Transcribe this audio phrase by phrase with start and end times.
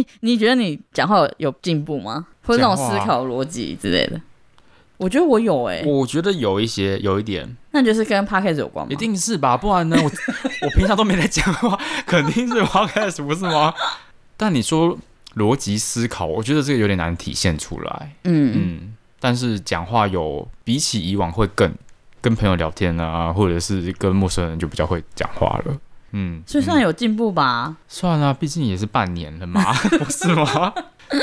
[0.00, 2.26] 哎、欸，你觉得你讲话有进步吗？
[2.44, 4.20] 或者那种思考逻辑之类的？
[4.96, 7.56] 我觉得我有哎、欸，我觉得有一些，有一点。
[7.70, 8.92] 那你就是跟 podcast 有关吗？
[8.92, 9.96] 一定是吧，不然呢？
[9.96, 13.72] 我我平常都没在讲话，肯定是 podcast 不是吗？
[14.36, 14.98] 但你说
[15.36, 18.14] 逻辑思考，我觉得这个有点难体现出来。
[18.24, 21.72] 嗯嗯，但是讲话有比起以往会更
[22.20, 25.78] 跟朋友聊天啊，或者是跟陌生人就比较会讲话了。
[26.12, 27.66] 嗯，所以算有进步吧？
[27.68, 30.72] 嗯、算啊，毕竟也是半年了嘛， 不是吗？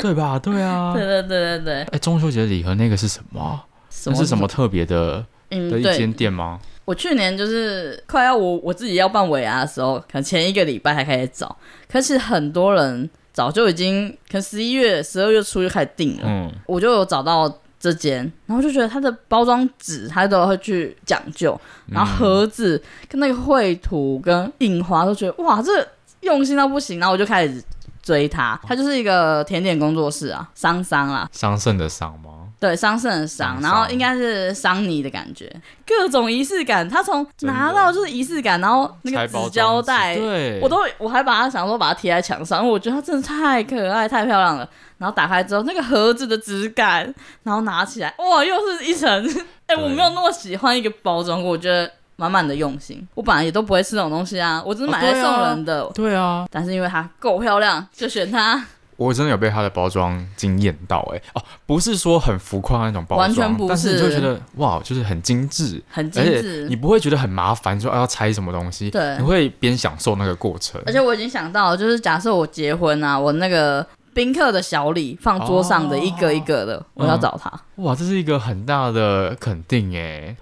[0.02, 0.38] 对吧？
[0.38, 1.74] 对啊，对对对对对。
[1.82, 3.60] 哎、欸，中秋节礼盒那个是什么？
[4.06, 6.60] 那是什么特别的、嗯、的一间店吗？
[6.84, 11.56] 我去年就是快要我我自己要办尾牙的时候，可能前一个礼拜才开始找，
[11.90, 16.22] 可是很多人早就已经可能十一月、十二月初就开始订了。
[16.24, 17.46] 嗯，我就有找到
[17.80, 25.86] 这间，然后就觉得它的包装纸它都会去讲究，然后盒子跟那个绘图跟印花都觉得哇，这
[26.20, 27.62] 用心到不行，然后我就开始
[28.02, 28.60] 追它。
[28.66, 32.37] 它就是一个甜点工作室啊，桑桑啦，桑葚的桑吗？
[32.60, 35.48] 对，桑葚的桑，然后应该是桑尼的感觉，
[35.86, 36.88] 各种仪式感。
[36.88, 44.68] 他从拿到就是仪式感，然后那个纸胶带，对，我都我还把它想说把它贴在墙上，因为我觉得它真的太可爱、太漂亮了。
[44.98, 49.08] 然后打开之后，那个盒子的质感，然后拿起来，哇，又是一层。
[49.68, 53.06] 哎、欸，我没有那么喜欢一个包装，我觉得满满的用心。
[53.14, 55.82] 我本来也都不会吃这种东西啊，我只是买来送人的。
[55.82, 56.10] 哦对啊。
[56.10, 56.46] 对啊。
[56.50, 58.64] 但是因为它够漂亮，就选它。
[58.98, 70.82] 我真的有被它的包装惊艳到哎、欸、哦，不是说很浮夸那种包装，完全不是，但是你就觉得哇，就是很精致，很精致，你不会觉得很麻烦，说、啊、要拆什么东西，对，你会边享受那个过程。
[70.84, 77.84] 而且我已经想到，就是假设我结婚啊，我那个宾客的小礼放桌上的一个一个的，哦、我要找他、嗯。
[77.84, 80.36] 哇，这是一个很大的肯定 哎。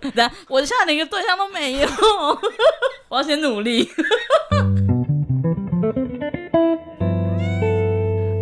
[0.48, 1.88] 我现在连个对象都没有，
[3.10, 3.86] 我要先努力。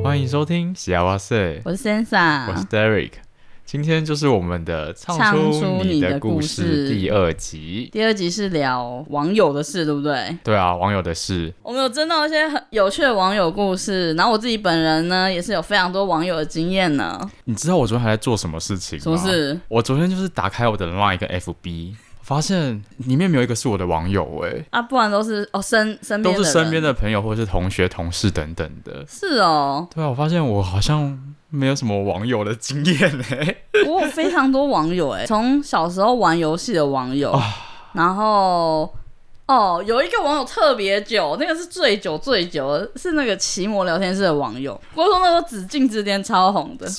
[0.04, 3.12] 欢迎收听《西呀哇 SAY》，我是 Sansa，我是 Derek，
[3.64, 7.88] 今天就是我们的唱出你的故事第二集。
[7.90, 10.36] 第二集是聊网友的事，对不对？
[10.44, 11.50] 对啊，网友的事。
[11.62, 17.18] 我们有征到一些很有趣的网友故事，然后我自己本人呢，也是有非常多网友的经验呢。
[17.44, 19.02] 你知道我昨天还在做什么事情吗？
[19.02, 19.58] 什么事？
[19.68, 21.94] 我昨天就是打开我的 Line 跟 FB。
[22.24, 29.04] 发现里面没有一个是我的网友哎、欸、啊，不然都是哦身身边都是身边的朋友或者是同学同事等等的。
[29.06, 31.16] 是哦，对啊，我发现我好像
[31.50, 33.56] 没有什么网友的经验哎、欸。
[33.86, 37.42] 我有非常多网友哎、欸，从小时候玩游戏的网友，啊、
[37.92, 38.90] 然后
[39.46, 44.80] 哦有一个网友特别久，那个是最久最久的，是那个奇摩聊天室的网友。
[44.94, 46.86] 我说那时候紫禁之巅超红的。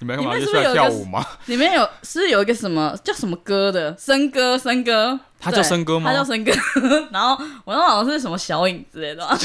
[0.00, 1.24] 你们里面是不是有跳舞吗？
[1.46, 6.10] 里面有是，是有一个什么叫什么歌的森哥，森哥，他叫森哥吗？
[6.10, 6.52] 他叫森哥。
[7.10, 9.24] 然后我那好像是什么小影之类的。
[9.24, 9.40] 哎呀，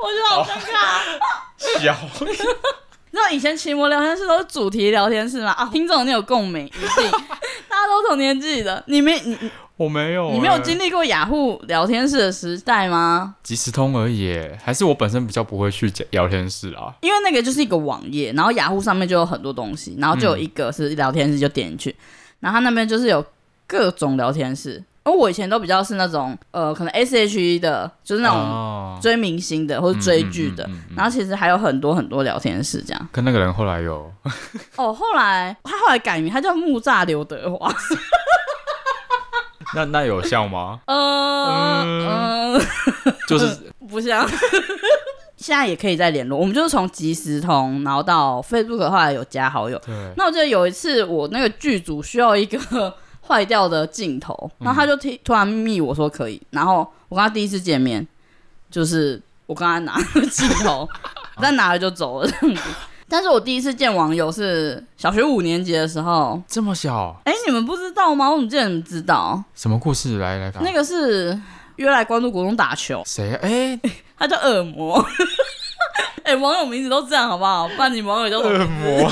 [0.00, 0.72] 我觉得好尴尬。
[1.58, 2.34] 小影，你
[3.16, 5.50] 知道以前奇摩聊天室都是主题聊天室吗？
[5.52, 7.10] 啊，听众你有共鸣， 一定，
[7.68, 8.84] 大家都同年纪的。
[8.86, 9.36] 你没你。
[9.78, 13.34] 我没有、欸，你没有经历过雅虎聊天室的时代吗？
[13.42, 16.94] 即时通而已，还是我本身比较不会去聊天室啊？
[17.02, 21.96] 因为那个就是一个网页，然后雅虎上面就有很多东西，然后就有一个是聊天室，就点进去，嗯、
[22.40, 23.22] 然后他那边就是有
[23.66, 24.82] 各种聊天室。
[25.06, 33.08] 而我以前都比较是那种呃，可能 S H E 的，就是那种追明星的、哦、或者追剧的，嗯嗯嗯嗯、然后其实还有很多很多聊天室这样。
[33.12, 34.12] 跟那个人后来有
[34.74, 37.72] 哦，后来他后来改名，他叫木栅刘德华。
[39.74, 40.80] 那那有效吗？
[40.86, 42.60] 呃嗯，
[43.28, 43.56] 就是
[43.88, 44.28] 不像。
[45.36, 49.78] 现在也可以再联络，我们就是从即时通，然后到 Facebook，后来有加好友。
[49.84, 49.94] 对。
[50.16, 52.92] 那我记得有一次，我那个剧组需要一个
[53.26, 58.06] 坏掉的镜头，然后他就突突然密我说可以，然后我跟他第一次见面，
[58.70, 59.96] 就是我跟他拿
[60.30, 60.88] 镜头，
[61.40, 62.62] 但拿了就走了这样子。
[63.08, 67.16] 但是我第一次见网友是小学五年级的时候，这么小？
[67.24, 68.28] 哎、欸，你们不知道吗？
[68.28, 69.40] 我怎么记得你们知道？
[69.54, 70.18] 什么故事？
[70.18, 71.40] 来来，那个是
[71.76, 73.02] 约来关渡国中打球。
[73.06, 73.32] 谁？
[73.40, 73.80] 哎、欸，
[74.18, 75.00] 他叫恶魔。
[76.24, 77.68] 哎、欸，网友名字都这样好不好？
[77.68, 79.08] 不然你网友叫恶魔。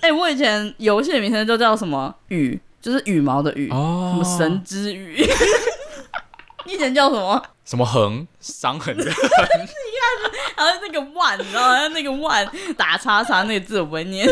[0.00, 5.24] 哎、欸，我以前游戏的名称就叫什么羽，就是羽毛的羽，哦、什么神之羽。
[6.66, 7.42] 以前叫什么？
[7.64, 8.26] 什么横？
[8.40, 9.12] 伤痕 的痕。
[10.56, 11.88] 然后那个万，你知道吗？
[11.88, 12.46] 那个万
[12.76, 14.28] 打叉叉那个字我不会念。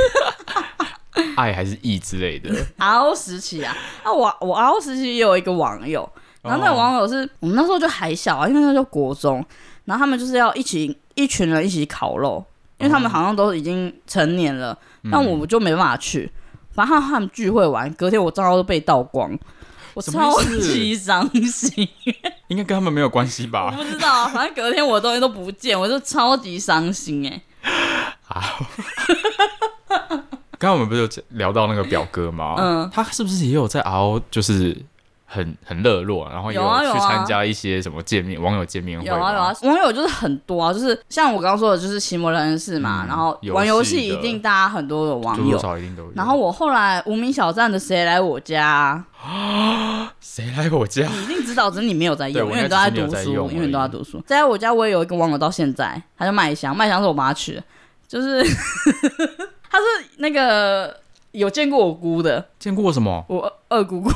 [1.36, 2.54] 爱还是义之类的。
[2.78, 6.08] RO 时期啊，啊我我 RO 时期也有一个网友，
[6.42, 9.44] 然后那个网友是我们那时候就还小啊，因为那时候国中，
[9.86, 12.44] 然后他们就是要一起一群人一起烤肉，
[12.78, 14.78] 因为他们好像都已经成年了，
[15.10, 16.30] 但我们就没办法去。
[16.78, 19.36] 反正他们聚会完，隔天我账号都被盗光。
[19.94, 21.88] 我超级伤心。
[22.46, 23.74] 应该跟他们没有关系吧？
[23.76, 27.42] 我不知道，反正隔天我的东西都不见，我就超级伤心哎。
[28.22, 28.64] 好，
[30.56, 32.54] 刚刚我们不是有聊到那个表哥吗？
[32.56, 34.20] 嗯，他是不是也有在熬？
[34.30, 34.76] 就是。
[35.30, 36.60] 很很热络，然后有
[36.90, 39.06] 去参加一些什么见面网友见面会。
[39.06, 45.60] 有啊有啊，网友就是很多啊，就是像我刚刚说的，就是奇摩人士嘛，然后玩游戏一定大家很多的网友，
[46.14, 50.10] 然后我后来无名小站的谁来我家啊？
[50.18, 51.06] 谁来我家？
[51.06, 54.22] 你一定知道，只是你没有在用，因为你都在读书，因为你都在读书。
[54.26, 57.62] 在我家我也有一个网友到现在，他叫麦香，麦香是我妈取的，
[58.08, 58.42] 就是
[59.70, 59.84] 他是
[60.16, 60.96] 那个。
[61.32, 63.24] 有见过我姑的，见过什么？
[63.28, 64.10] 我二姑姑，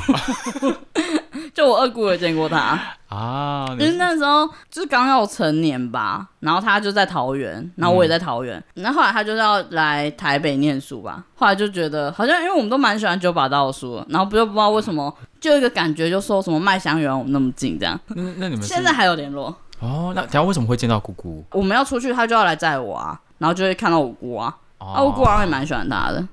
[1.53, 3.67] 就我二姑有见过她啊。
[3.71, 8.61] 因为那时候就是刚要成年吧，然后他就在桃园，然后我也在桃园。
[8.75, 17.99] 那、嗯、后，后来他就是要来台北念书吧，后来就觉得好像因为我们都蛮喜欢九把刀的书，然后不就不知道为什么，就一个感觉，就说什么麦香园我们那么近这样。
[18.07, 19.55] 那那你们现在还有联络？
[19.79, 21.43] 哦，那等下为什么会见到姑姑？
[21.51, 26.25] 我们要出去，他就要来载我啊，然后就会看到我姑啊，哦、啊，我姑好像也蛮喜欢他的。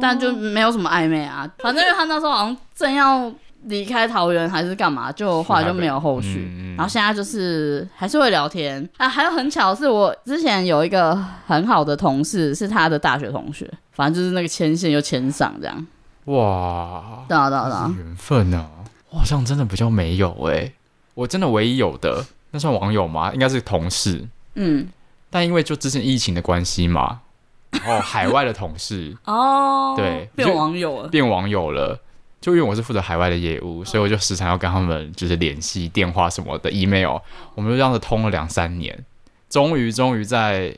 [0.00, 3.32] 但就没有什么暧昧啊，反正因为他那时候好像正要
[3.64, 6.48] 离开桃园还是干嘛，就后来就没有后续。
[6.50, 11.14] 嗯嗯、然后现在就是还是会聊天啊，还有很巧是我之前有一个
[11.46, 15.86] 很好的同事是他的大学同学，反正就是那个牵线又牵上这样。
[16.24, 18.66] 哇，对啊对啊对啊，缘分啊！
[19.10, 20.72] 我好像真的比较没有哎、欸，
[21.14, 23.32] 我真的唯一有的那算网友吗？
[23.34, 24.26] 应该是同事。
[24.54, 24.88] 嗯，
[25.28, 27.20] 但因为就之前疫情的关系嘛。
[27.86, 32.00] 哦，海外的同事 哦，对，变网友了，变网友了。
[32.40, 37.18] 就因为我是负责海外的业务，所以我就时常要跟他们就是联系电话什么的，email，
[37.54, 39.04] 我们就这样子通了两三年，
[39.50, 40.74] 终于终于在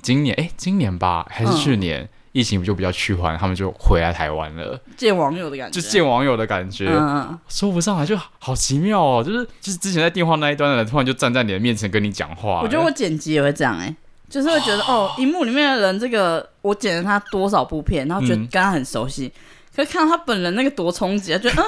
[0.00, 12.60] 今年，哎，今年吧，还是去年，嗯、疫情就比较趋缓，他们就回来台湾了，见网友的感觉，就见网友的感觉，嗯、说不上来，就好奇妙哦，就是就是之前在电话那一端的人，突然就站在你的面前跟你讲话。
[12.62, 13.92] 我觉得我剪辑也会这样，哎。
[14.28, 19.32] 就是会觉得 哦，荧幕里面的人，这个我剪了他多少部片，然后觉得跟他很熟悉，嗯、
[19.76, 21.62] 可是看到他本人那个多冲击啊，觉得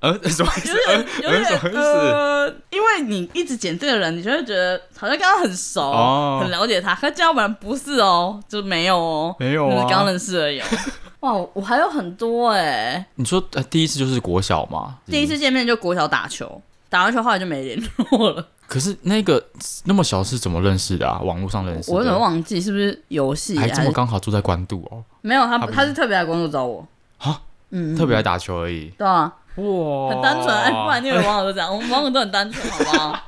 [0.00, 0.76] 嗯，呃，什么意思？
[1.22, 1.78] 有点什么意思？
[1.78, 10.60] 呃，因为你一直剪这个人，你就会觉得好像跟他很熟，哦、很了解他，可是见到本人不是哦，就没有哦，没有啊，刚认识而已。
[11.20, 13.06] 哇，我还有很多哎、欸。
[13.14, 14.96] 你说呃，第一次就是国小吗？
[15.06, 16.60] 第一次见面就国小打球，
[16.90, 18.44] 打完球后来就没联络了。
[18.72, 19.44] 可是那个
[19.84, 21.20] 那么小是怎么认识的啊？
[21.22, 21.94] 网络上认识的？
[21.94, 23.58] 我有点忘记是不是游戏？
[23.58, 25.04] 还这么刚好住在关渡哦？
[25.20, 26.82] 没有，他他，他是特别来关渡找我
[27.18, 28.86] 啊，嗯，特别来打球而已。
[28.96, 33.18] 对啊，哇，很单纯哎，不然你以为网友都这样，我们网友都很单纯，好不好？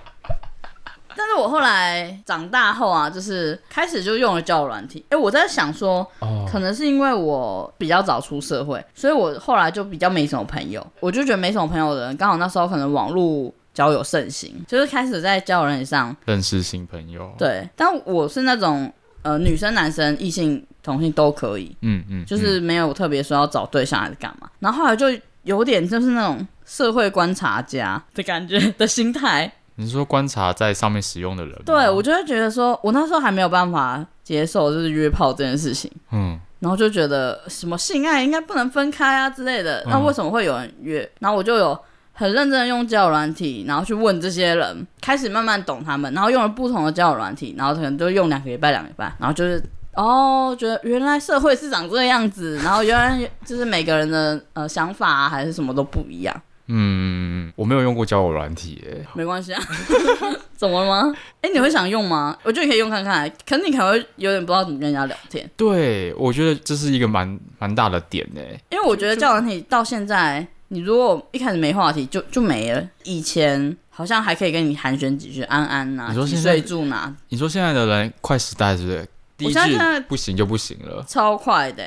[1.14, 5.04] 但是我后来长大后啊，就是开始就用了交友软体。
[5.10, 10.84] 哎，我在想说，哦，可能是因为我比较早出社会，所以我后来就比较没什么朋友。
[11.00, 13.52] 我就觉得没什么朋友的人，刚好那时候可能网络。
[13.74, 17.34] 交友盛行，就是开始在交友软件上认识新朋友。
[17.36, 18.90] 对，但我是那种
[19.22, 21.76] 呃，女生、男生、异性、同性都可以。
[21.80, 24.48] 嗯嗯，嗯就是没有特别说要找对象还是干嘛。
[24.60, 25.06] 然后后来就
[25.42, 29.52] 有点就是那种社会观察家的感觉的心态。
[29.74, 31.60] 你是说观察在上面使用的人？
[31.66, 35.90] 对，我就会觉得说，我那时候还没有办法接受就是约炮这件事情。
[36.12, 39.84] 嗯，然后就觉得什么性爱应该不能分开啊之类的。
[39.88, 41.10] 那为什么会有人约？
[41.18, 41.76] 然后我就有。
[42.16, 49.60] 很认真的用交友软体，然后去问这些人，开始慢慢懂他们，然后用了不同的交友软体，然后可能就用两个礼拜、两个礼拜，然后就是
[49.94, 56.42] 哦，觉得原来社会是长这个样子，然后原来就是每个人的呃想法啊，还是什么都不一样。
[56.66, 59.62] 嗯，我没有用过交友软体耶，没关系啊，
[60.56, 61.14] 怎么了吗？
[61.42, 62.36] 哎，你会想用吗？
[62.42, 65.50] 我觉得你可以用看看，可能你可能会有点不知道怎么跟人家聊天。
[65.56, 68.40] 对，我觉得这是一个蛮蛮大的点呢，
[68.70, 70.46] 因为我觉得交友软体到现在。
[70.74, 72.84] 你如果一开始没话题，就就没了。
[73.04, 77.14] 以前好像还可以跟你寒暄几句，安安呐、啊，你说现在住哪？
[77.28, 79.08] 你说现在的人快时代是不是？
[79.36, 79.78] 第一句
[80.08, 81.84] 不行就不行了，超快的。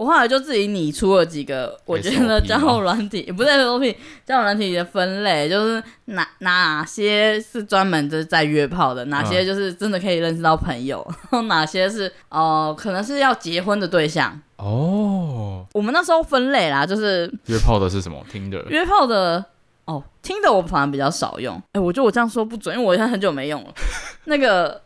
[0.00, 14.40] 我后来就自己拟出了几个，我觉得交友软体也不是 SOP，交友软体的分类就是哪哪些是专门就是在约炮的，哪些就是真的可以认识到朋友， 然后哪些是哦、呃、可能是要结婚的对象。
[14.56, 18.24] 哦，我们那时候分类啦，就是约炮的是什么？
[18.32, 19.44] 听的约炮的
[19.84, 21.62] 哦，听的我反而比较少用。
[21.72, 23.74] 哎，我觉得我这样说不准，因为我现在很久没用了。
[24.24, 24.80] 那个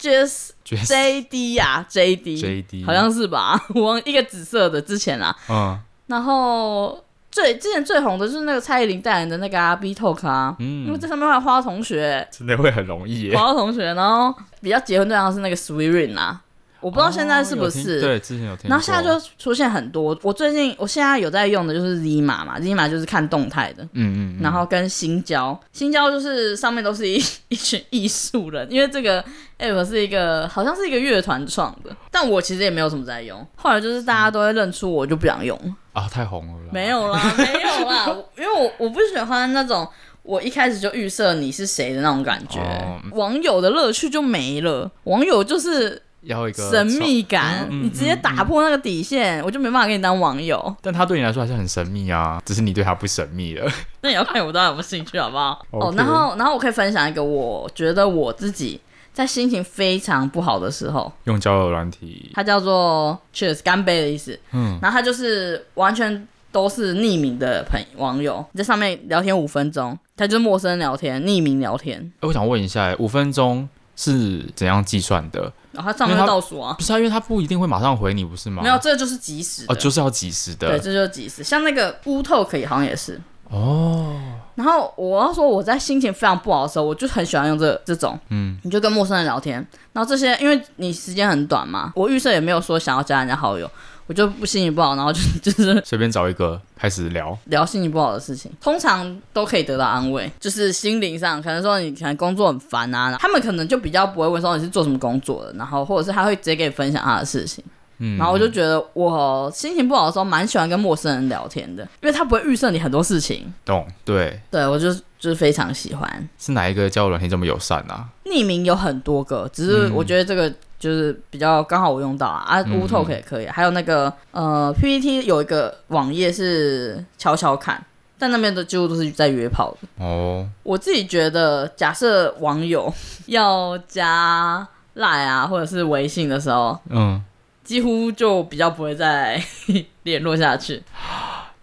[0.00, 3.60] Just J D 呀，J D J D 好像是吧？
[3.74, 13.36] 我一个紫色的之前啦，嗯，然后最之前最红的就是那个蔡依林代言的那个啊 B Talk 啊，嗯，因为这上面还有花同学，真的会很容易耶。
[13.36, 16.40] 花同学，然后比较结婚对象是那个 Sweet Ring 啊。
[16.80, 17.98] 我不知道现在是不是。
[17.98, 18.68] 哦、对，之前有听。
[18.68, 20.18] 然后现在就出现很多。
[20.22, 23.82] 我最近我现在有在用的就是 Zima 嘛，Zima 就是看动态的。
[23.84, 24.42] 嗯，嗯嗯。
[24.42, 29.24] 然后跟新交，新交就是上面都是一 一群艺术人，因为这个
[29.58, 33.46] app 是一个好像是一个乐团创的，但我其实也没有什么在用。
[33.56, 35.58] 后来就是大家都会认出我，就不想用。
[35.92, 36.54] 啊，太红了。
[36.72, 39.88] 没有啦，没有啦，因为我我不喜欢那种。
[40.24, 44.90] 我一开始就预设你是谁的那种感觉，哦、网友的乐趣就没了。
[45.04, 50.76] 网友就是要一个神秘感，你直接打破那个底线，嗯嗯嗯、我就没办法跟你当网友。
[50.82, 53.70] 但他对你来说还是很神秘啊，只是你对他不神秘了。
[54.02, 55.64] 那也要看我到底有没有兴趣，好不好？
[55.70, 58.80] 哦 Okay，然后然后我可以分享一个，我觉得我自己
[59.12, 64.38] 在心情非常不好的时候用交友软体，它叫做 Cheers 干杯的意思。
[64.52, 66.26] 嗯，然后它就是完全。
[66.50, 72.10] 都是匿名的朋网友，在上面聊天五分钟，它就是陌生人聊天，匿名聊天。
[72.20, 73.68] 我想问一下，五分钟
[74.00, 75.52] 是怎样计算的？
[75.72, 78.62] 然后、哦、他上面倒数啊，不是啊，因为他不一定会马上回你，不是吗？
[78.62, 80.68] 没有，这就是即时的，哦，就是要即时的。
[80.68, 81.42] 对，这就是即时。
[81.42, 84.14] 像那个乌透可以，好像也是哦。
[84.54, 89.54] 然后我要说，我在心情非常不好的时候，我就很喜欢用这这种，嗯，你就跟陌生人聊天，
[89.92, 93.68] 然后这些，因为你时间很短嘛，我预设也没有说想要加人家好友。
[94.08, 107.62] 我就不心情不好，然后就 就是随便找一个开始聊聊心情不好的事情，通常都可以得到安慰，就是心灵上可能说你可能工作很烦啊，他们可能就比较不会问说你是做什么工作的，然后或者是他会直接给你分享他的事情，
[107.98, 113.86] 嗯，然后我就觉得我心情不好的时候蛮喜欢跟陌生人聊天的，因为他不会预设你很多事情，懂？
[114.06, 116.28] 对，对我就就是非常喜欢。
[116.38, 118.08] 是哪一个交友软件这么友善啊？
[118.24, 120.50] 匿名有很多个，只是我觉得这个。
[120.78, 127.84] 就是比较刚好我用到啊，啊乌透可也可以，还有那个呃 PPT 有一个网页是悄悄看，
[128.18, 130.48] 但那边的几乎都是在约炮的哦。
[130.62, 132.92] 我自己觉得，假设网友
[133.26, 137.22] 要加赖啊或者是微信的时候，嗯，
[137.64, 139.42] 几乎就比较不会再
[140.04, 140.82] 联络下去。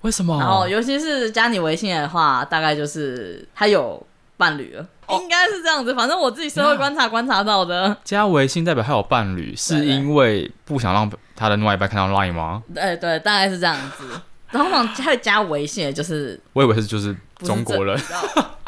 [0.02, 0.38] 为什么？
[0.40, 4.02] 然后尤其是加你微信的话，大概就是他有
[4.38, 4.86] 伴侣了。
[5.10, 7.96] 应该是这样子，反正我自己社会观察观察到的。
[8.04, 12.64] 加微信代表他有伴侣，是因为不想让他的另外一半看到 Line 吗？
[12.74, 14.04] 对对，大概是这样子。
[14.50, 18.00] 然后他会加微信，就是我以为是就是中国人。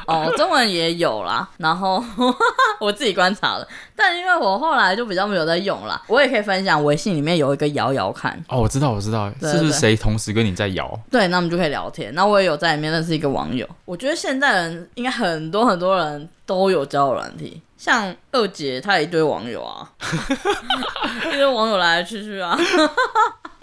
[0.07, 2.03] 哦，中文也有啦，然后
[2.79, 8.41] 我自己观察了，但因为我后来就比较没有在用啦，我也可以分享，微信里面有一个摇摇看。
[8.47, 10.99] 哦，我知道，我知道，对对对，是不是谁同时跟你在摇？
[11.11, 12.13] 对，那我们就可以聊天。
[12.15, 19.91] 那我也有在里面认识一个网友，我觉得现在人应该很多很多人都有交友软体，像二姐她也一堆网友啊，
[21.27, 22.57] 一堆网友来来去去啊。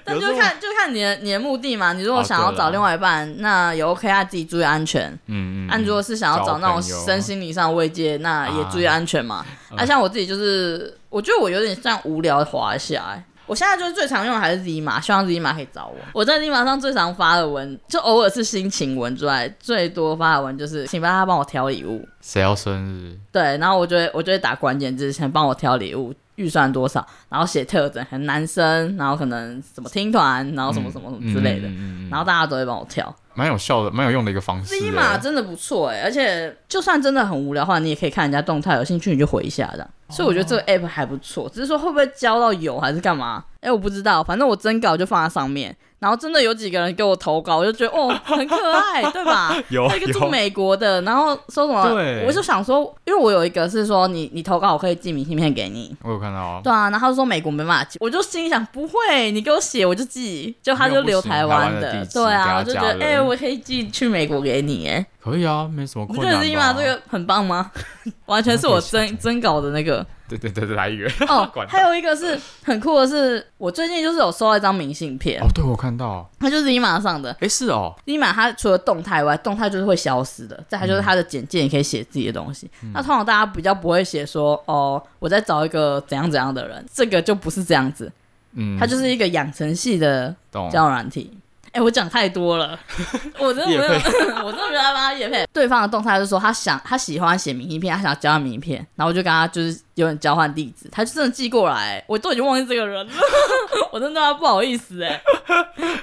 [0.04, 1.92] 但就看就看你的你的目的嘛。
[1.92, 5.10] 你如果想要找另外一半，啊、那也 OK，啊自己注意安全。
[5.26, 5.66] 嗯嗯。
[5.66, 9.44] 那、嗯、如果是想要找那种身心灵上的慰藉，那也注意安全嘛。
[9.70, 13.24] 啊，啊像我自己就是，我觉得我有点像无聊滑一下、欸。
[13.46, 15.96] 我现在就是最常用的还是 Zima，希望 Zima 可以找我。
[16.14, 22.08] 我在 Zima 上最常发的文，就偶尔是心情文之外，最多发的文就是请帮他帮我挑礼物。
[22.22, 23.18] 谁要生日？
[23.30, 26.14] 对，然后我就会我就会打关键字，先帮我挑礼物。
[26.36, 34.74] 预算多少，然后写特征，很男生，然后可能什么听团，然后什么什么什么之类的，嗯嗯嗯、然后大家都会帮我挑，蛮有效的，蛮有用的一个方式。
[34.74, 43.44] Zima 真的不错哎，而且就算真的很无聊的话，你也可以看人家动态，有兴趣你就回一下这样、所以我觉得这个 app 还不错，只是说会不会交到友还是干嘛？
[43.64, 45.74] 哎，我不知道，反正我征稿就放在上面。
[46.00, 49.56] 然后真的有几个人给我投稿，我就觉得哦，很可爱，对吧？
[49.70, 51.88] 有一个住美国的，然后说什么？
[51.94, 55.96] 对，我就想说，因为我有一个是说你你投稿，我可以寄明信片给你。
[56.02, 56.60] 我有看到啊。
[56.62, 62.04] 对啊，然后他就说美国没办法寄，我就心想不会，你给我写我就寄，就他就留台湾的。
[62.12, 66.26] 对啊，我就觉得哎，我可以寄去美国给你，哎，可以啊，没什么困难。
[66.26, 66.74] 你觉得是吗？
[66.78, 67.70] 这个很棒吗？
[68.26, 70.06] 完全是我征征稿的那个。
[70.28, 82.70] 对对对对，来一个哦， 还有一个是很酷的是，我最近就是有收到一张明信片哦，对我看到，它就是 Zima 上的，哎是哦，Zima 它除了动态外，动态就是会消失的，再还就是它的简介，也可以写自己的东西。
[82.82, 88.10] 嗯、那通常大家比较不会写说哦，我在找一个怎样怎样的人，这个就不是这样子，
[88.54, 91.36] 嗯，它就是一个养成系的交友软体。
[91.74, 92.78] 哎、欸，我讲太多了，
[93.36, 93.82] 我真的没有，
[94.46, 95.44] 我真的没有帮他叶配。
[95.52, 103.12] 对方的动态是说他想，他喜欢写明信片，他想要交换明信片，然后我就跟他就是有点交换地址，他就真的寄过来，我都已经忘记这个人了，
[103.90, 105.20] 我真的他不好意思哎，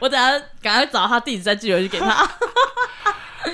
[0.02, 2.30] 我等下赶快找他地址再寄回去给他。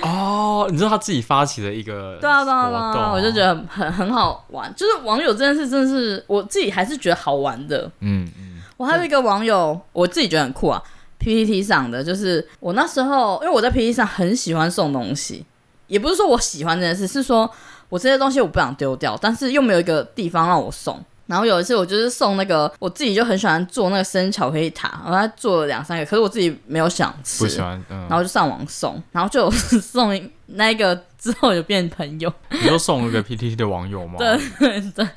[0.02, 7.88] 哦，你知道他自己发起的一个对啊对啊对啊，我就觉得很很好玩，就是网友这件事真的是我自己还是觉得好玩的。
[8.00, 10.82] 嗯嗯，我还有一个网友，我自己觉得很酷啊。
[11.28, 15.44] PTT 上的就是我那时候，因为我在 PTT 上很喜欢送东西，
[15.86, 17.50] 也不是说我喜欢这件事，是说
[17.90, 32.32] 我这些东西我不想丢掉，但是又没有一个地方让我送，然后有一次我就是送那个，我自己就很喜欢做那个生巧克力塔，然后他做了两三个，可是我自己没有想吃，不喜欢，嗯、然后就上网送，然后就 送那个之后就变朋友。
[32.50, 34.14] 你又送了个 PTT 的网友吗？
[34.18, 35.08] 对 对对，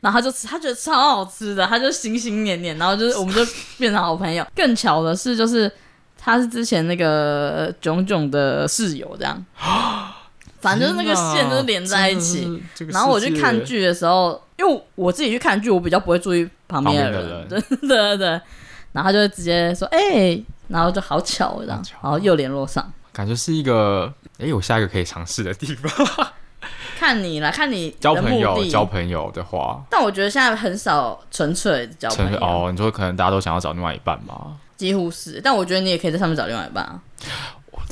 [0.00, 3.40] 然后他就吃，他觉得超好吃的，他就心心念念，然后就是我们就
[3.78, 4.46] 变成好朋友。
[4.54, 5.70] 更巧的是，就是
[6.18, 9.44] 他是之前那个炯炯的室友，这样。
[10.62, 18.28] 反正就是那个线就是连在一起，然后我去看剧的时候，因为我自己去看剧，我比较不会注意旁边的人，对 对对对，
[18.92, 26.32] 然后他就直接说哎、欸，然后就好巧这样，然后又联络上，感觉是一个哎、欸，我下一个可以尝试的地方。
[26.98, 32.68] 看你啦，看你交朋友交朋友的话，但我觉得现在很少纯粹交朋友哦。
[32.70, 34.56] 你说可能大家都想要找另外一半吗？
[34.76, 37.00] 几乎是，但我觉得你也可以在上面找另外一半啊。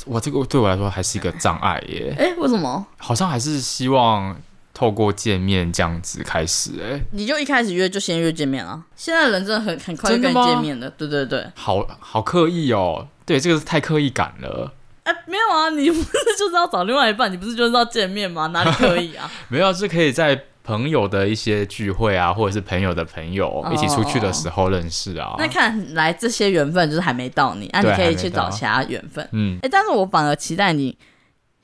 [0.05, 2.15] 我这个对我来说还是一个障碍耶。
[2.17, 2.85] 哎、欸，为什么？
[2.97, 4.35] 好像还是希望
[4.73, 6.71] 透过见面这样子开始。
[6.81, 8.83] 哎，你就一开始约就先约见面啊？
[8.95, 10.89] 现在人真的很很快就跟你见面的。
[10.91, 13.07] 对对对，好好刻意哦。
[13.25, 14.73] 对，这个是太刻意感了。
[15.03, 17.31] 哎、欸，没有啊，你不是就是要找另外一半？
[17.31, 18.47] 你不是就是要见面吗？
[18.47, 19.29] 哪里可以啊？
[19.49, 20.45] 没有，是可以在。
[20.63, 25.29] 朋友的一些聚会啊，或者是朋友的朋友一起出去的时候认识啊。
[25.29, 29.27] 哦、那看来这些缘分就是还没到你，啊，你可以去找其他缘分。
[29.31, 30.95] 嗯，哎、欸，但是我反而期待你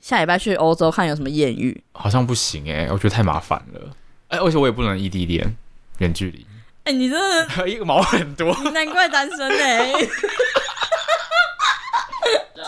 [0.00, 1.80] 下礼拜去欧洲看有什么艳遇。
[1.92, 3.80] 好像不行哎、欸，我觉得太麻烦了。
[4.26, 5.56] 哎、欸，而且我也不能异地恋，
[5.98, 6.44] 远距离。
[6.82, 9.92] 哎、欸，你真的 一个毛很多，难怪单身哎、欸。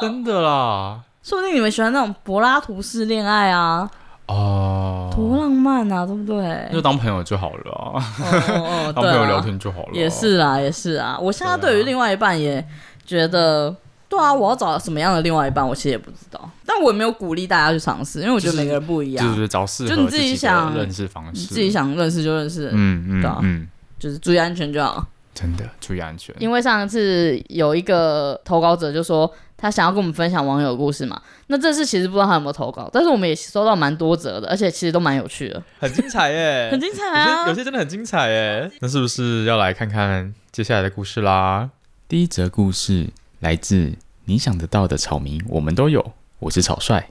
[0.01, 3.91] 真的啦，说不定你们喜欢那种柏拉图式恋爱啊。
[4.27, 6.69] 哦，多浪漫啊，对不对？
[6.73, 7.99] 就当朋友就好了啊，
[8.49, 9.89] 哦哦、 当朋友聊天就好了。
[9.93, 11.19] 也是啊，也是啊。
[11.21, 12.65] 我现在对于另外一半也
[13.05, 13.75] 觉得，
[14.09, 16.49] 对啊，我要找什么样的另外一半，我其实也不知道。
[16.65, 19.27] 但我也没有鼓励大家去尝试，因为我觉得每个人不一样。
[19.27, 22.71] 就是找适合自己想认识方式，你自己想认识就认识。
[22.73, 25.05] 嗯嗯，对啊，嗯，就是注意安全就好。
[25.35, 26.33] 真的注意安全。
[26.39, 29.29] 因为上次有一个投稿者就说。
[29.61, 31.21] 他想要跟我们分享网友的故事嘛？
[31.49, 37.41] 那这次其实不知道他有没有投稿，但是我们也收到蛮多则的，而且其实都蛮有趣的，很精彩耶，很精彩啊！
[37.41, 38.71] 有些有些真的很精彩耶。
[38.81, 41.69] 那是不是要来看看接下来的故事啦？
[42.09, 43.09] 第一则故事
[43.41, 43.93] 来自
[44.25, 46.13] 你想得到的草民，我们都有。
[46.39, 47.05] 我是草率，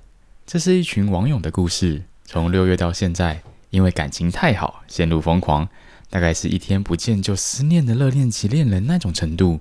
[0.47, 5.69] 这是一群网友的故事，从六月到现在，因为感情太好，陷入疯狂，
[6.09, 9.59] 大概是一天不见就思念的热恋期恋人那种程度。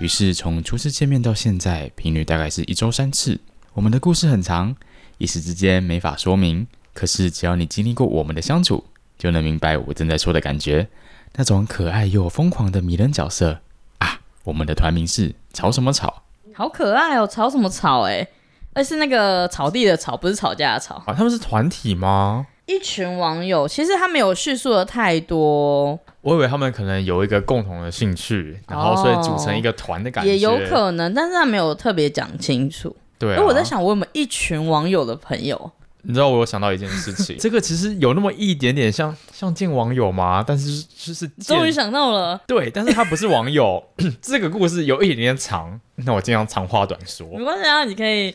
[0.00, 3.40] 于是从初次见面到现在，频率大概是一周三次。
[3.74, 4.76] 我们的故事很长，
[5.18, 6.68] 一时之间没法说明。
[6.94, 8.84] 可是只要你经历过我们的相处，
[9.18, 10.88] 就能明白我正在说的感觉。
[11.34, 13.60] 那种可爱又疯狂的迷人角色
[13.98, 14.20] 啊！
[14.44, 16.22] 我们的团名是吵什么吵？
[16.54, 18.02] 好可爱哦，吵什么吵？
[18.02, 18.26] 哎，
[18.74, 20.94] 而是那个草地的草，不是吵架的吵。
[21.06, 22.46] 啊，他们是团体吗？
[22.66, 25.98] 一群网友，其实他没有叙述的太多。
[26.28, 30.30] 我以为他们可能有一个共同的兴趣，然后所以组成一个团的感觉。
[30.30, 32.94] 也有可能，但是他没有特别讲清楚。
[33.18, 35.72] 对、啊，因为我在想，我有没有一群网友的朋友？
[36.08, 40.42] 你知道我有想到一件事情， 这个其实有那么一点点像像见网友吗？
[40.44, 43.84] 但是就是终于想到了，对，但是他不是网友。
[44.22, 47.28] 这个故事有一点点长，那我尽量长话短说。
[47.36, 48.34] 没关系啊，你可以，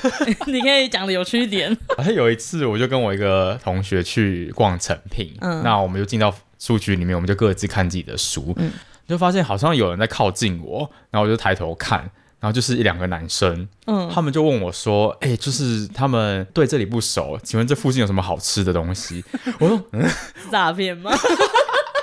[0.50, 1.76] 你可以讲的有趣一点。
[1.94, 8.72] 好像有一次，我就跟我一个同学去逛成品，嗯，那我们就进到书局里面，我们就各自看自己的书，嗯，
[9.06, 12.10] 就发现好像有人在靠近我，然后我就抬头看。
[12.40, 19.22] 然后就是一两个男生，嗯，他们就问我说：“哎、欸，就是他们对这里不熟，请问这附近有什么好吃的东西？”
[19.60, 20.08] 我说：“嗯，
[20.50, 21.12] 诈骗吗？”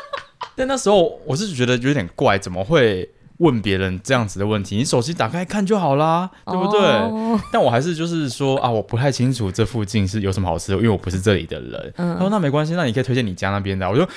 [0.55, 3.09] 但那时候我是觉得有点怪，怎么会？
[3.37, 7.39] 问别人这样子的问题，你手机打开看就好啦，对不对？Oh.
[7.51, 11.93] 但我还是就是说啊，我不太清楚这附近是有什么好吃的，因为我不是这里的人。
[11.97, 13.87] 嗯、他说那没关系，那你可以推荐你家那边的。
[13.89, 14.07] 我说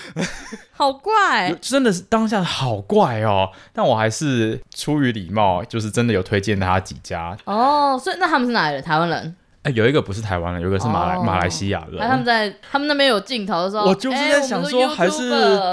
[0.72, 3.50] 好怪， 真的是当下好怪哦。
[3.72, 7.36] 但我还是出于礼貌，就是真的有推荐他几家。
[7.44, 8.82] 哦，oh, 所以那他们是哪里的？
[8.82, 9.36] 台湾人？
[9.62, 11.98] 哎，有一个不是台湾的，有一个是马来、oh, 马来西亚的。
[11.98, 15.30] 他们在他们那边有镜头的时候，我就是在想说，还是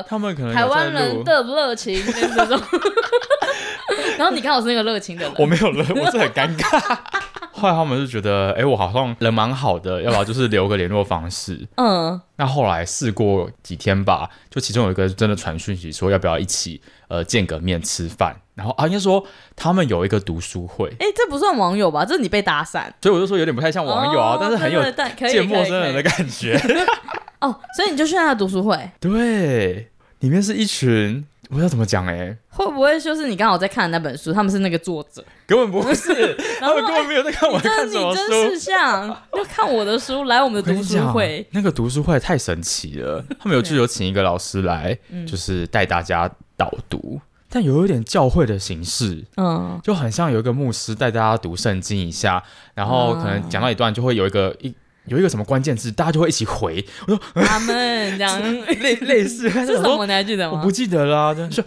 [0.07, 2.03] 他们可能台湾人的热情
[2.35, 2.59] 那种。
[4.17, 6.97] 然后你刚好是那个热情的人， 我没有热，我是很尴尬。
[7.57, 11.67] 后来他们就觉得，哎，我好像人蛮好的，要不要就是留个联络方式？
[11.75, 12.19] 嗯。
[12.35, 18.35] 那后来试过几天吧，就其中有一个真的传讯息说，要不要一起呃见个面吃饭？
[18.53, 19.23] 然后啊，应该说
[19.55, 20.87] 他们有一一个读书会。
[20.99, 22.05] 哎，这不算网友吧？
[22.05, 24.81] 这是你被搭讪，所以我就说有点不太像网友啊，哦、但是很有
[25.29, 26.57] 见陌生人的感觉。
[27.41, 28.89] 哦，所以你就去他的读书会？
[28.99, 29.89] 对，
[30.19, 31.25] 里面是一群。
[31.49, 35.23] 我不知道怎么讲哎、欸，会不会就是你刚好在看的那本书，他们是那个作者？
[35.45, 38.21] 根本不是，他们根本没有在看我在看什么书。
[38.21, 41.47] 你真是像要看我的书，来我们的读书会。
[41.51, 54.75] 那个读书会太神奇了，他们有就有请一个老师来，就是带大家导读，但有一点教会的形式，嗯，就很像有一个牧师带大家读圣经一下，然后可能讲到一段就会有一个一。
[55.07, 56.83] 有一个什么关键字，大家就会一起回。
[57.07, 58.41] 我说 他们这样
[58.81, 60.05] 类类似， 是什么？
[60.05, 60.57] 你还记得吗？
[60.57, 61.33] 我不记得了。
[61.49, 61.63] 就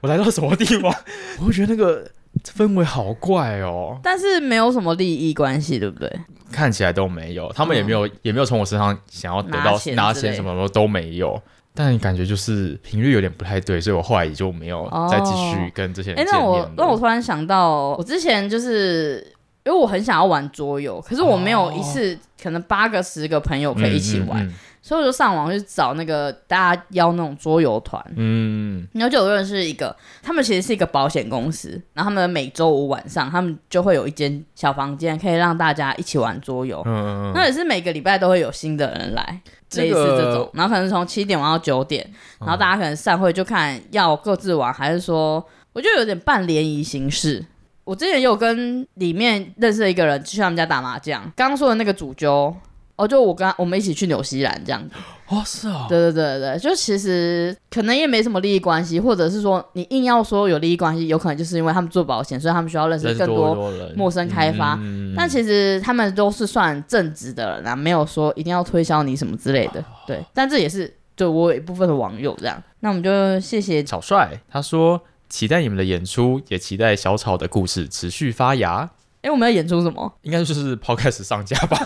[0.00, 0.94] 我来到什么地方，
[1.40, 2.08] 我会觉得那个
[2.56, 3.98] 氛围好怪哦。
[4.02, 6.10] 但是没有什么利益关系，对不对？
[6.52, 11.40] 看起来都没有，他们也没有，也没有从我身上想要得到拿钱什么什么都没有。
[11.74, 16.34] 但感觉就是频率有点不太对，所以我后来也就没有再继续跟这些人见面。
[16.34, 19.35] 那我那我突然想到，我之前就是。
[19.66, 28.00] 因为我很想要玩桌游，可是我没有一次、哦、可能八个十个朋友可以一起玩，嗯嗯嗯、所以我就上网去找那个大家邀那种桌游团。
[28.14, 36.80] 嗯，然后就有认识一个，他们其实是一个保险公司，然后他们每周五晚上他们就会有一间小房间，可以让大家一起玩桌游。
[36.86, 47.44] 嗯嗯，那也是每个礼拜都会有新的人来，这个、类似这种，然后可能从七点玩到九点，然后大家可能散会就看要各自玩，还是说我觉得有点半联谊形式。
[47.86, 52.52] 我之前也有跟里面认识的一个人去他们家打麻将，刚刚说的那个主揪，
[52.96, 54.96] 哦，就我跟他我们一起去纽西兰这样子。
[55.28, 55.86] 哦，是啊、哦。
[55.88, 64.76] 对对对对，就其实可能也没什么利益关系，或者是说你硬要说有利益关系，有可能就是因为他们做保险，所以他们需要认识更多陌生开发。
[65.16, 69.84] 但其实他们都是算正直的人啊，没有说一定要推销你什么之类的。
[70.08, 72.60] 对，但这也是就我有一部分的网友这样。
[72.80, 75.00] 那我们就谢谢小帅，他说。
[75.28, 78.90] 期待你们的演出，也期待小草的故事持续发芽。
[79.22, 80.12] 哎，我们要演出什么？
[80.22, 81.76] 应该就是 Podcast 上架吧？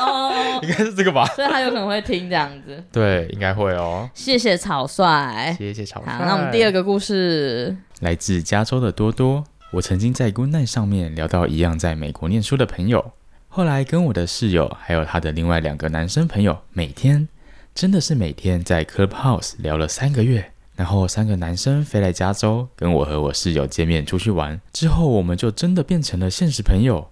[0.00, 1.24] 哦， 应该是这个吧？
[1.36, 2.82] 所以他有可能会听这样子。
[2.90, 4.10] 对，应该会哦。
[4.14, 6.10] 谢谢草率，谢谢草率。
[6.10, 9.44] 好，那我们第二个故事来自加州的多多。
[9.72, 13.12] 我曾经在 Goodnight 上面聊到一样在美国念书的朋友，
[13.48, 17.28] 后来跟我的室友还有他的另外两个男生朋友，每天
[17.74, 20.51] 真的是每天在 Clubhouse 聊了三个月。
[20.82, 27.08] 然后三个男生飞来加州，跟我和我室友见面出去玩，之后我们就真的变成了现实朋友，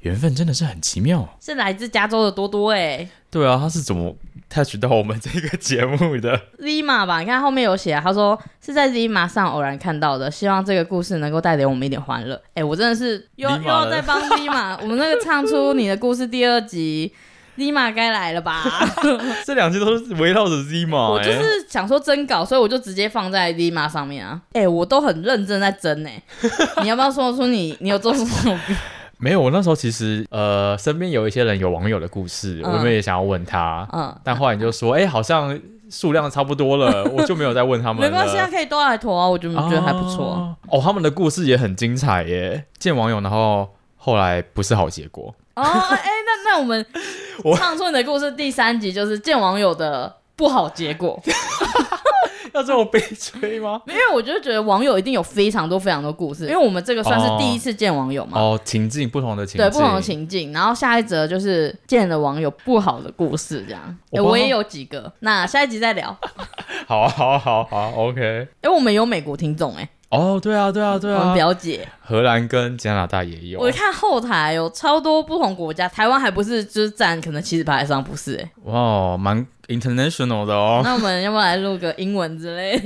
[0.00, 1.38] 缘分真的是很奇妙。
[1.40, 4.16] 是来自加州的多多哎，对啊，他是怎么
[4.50, 12.42] touch 到我们这个节目的？Zima 吧，你看后面有写，他说是在 Zima 上偶然看到的，希望这个故事能够带给我们一点欢乐。
[12.54, 17.12] 哎，我真的是又又要再帮 Zima，我们那个唱出你的故事第二集。
[17.56, 18.62] Zima 该来了吧？
[19.44, 24.40] 这两句都是围绕着 Zima，欸、 我就是想说征稿，所以我就直接放在 Zima 上面啊。
[24.52, 26.22] 哎、欸，我都很认真在征哎，
[26.82, 28.58] 你要不要说出你你有做出什么？
[29.18, 35.56] 没有，我那时候其实呃，身边有一些人有网友的故事，嗯、我们也想要问他，嗯，但后来你就说，哎、欸，好像
[35.90, 38.10] 数量差不多了，我就没有再问他们了。
[38.10, 40.56] 没关系啊，可以多来投啊，我就觉得还不错。
[40.68, 45.32] 哦，他们的故事也很精彩耶，见网友，然后后来不是好结果。
[45.54, 46.00] 哦，哎、
[46.52, 46.86] 欸，那那我们
[47.56, 51.20] 唱出你的故事第三集就是见网友的不好结果，
[52.52, 53.80] 要这么悲催吗？
[53.88, 58.38] 因为我就觉得网友一定有非常多非常多故事，因为我们这个算是第一次见网友嘛。
[58.38, 60.52] 哦，情境不同的情境，对，不同的情境。
[60.52, 63.96] 然后下一则就是见了网友不好的故事，这样。
[64.10, 66.14] 我，欸、我也有几个，那下一集再聊。
[66.86, 68.46] 好啊，好啊，好啊，好啊，OK。
[68.62, 69.88] 因为我们有美国听众，哎。
[70.12, 73.58] 哦，对啊，对啊，对啊，我们表姐，荷兰跟加拿大也有。
[73.58, 78.36] 我看后台有超多不同国家，台湾还不是就是占可能七十排以上，不是？
[78.36, 80.80] 哎，哇，蛮 international 的哦。
[80.84, 82.76] 那我们要不要来录个英文之类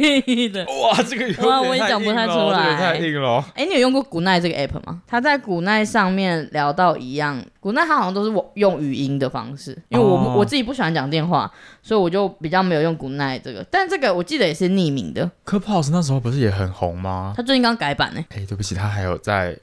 [0.48, 0.64] 的？
[0.82, 3.44] 哇，这个哇，我也讲不太出来，太硬了。
[3.54, 5.02] 哎，你有用过 Goodnight 这个 app 吗？
[5.06, 11.50] 他在 Goodnight 上面聊到一样，Goodnight 他好像都是我用语音的方式，因为我、哦、我自己不喜欢讲电话，
[11.82, 13.64] 所以我就比较没有用 Goodnight 这个。
[13.70, 15.30] 但这个我记得也是匿名的。
[15.44, 17.34] Clubhouse 那时候不是也很红吗？
[17.36, 18.24] 他最近刚改版呢。
[18.30, 19.56] 哎，对不起，他还有在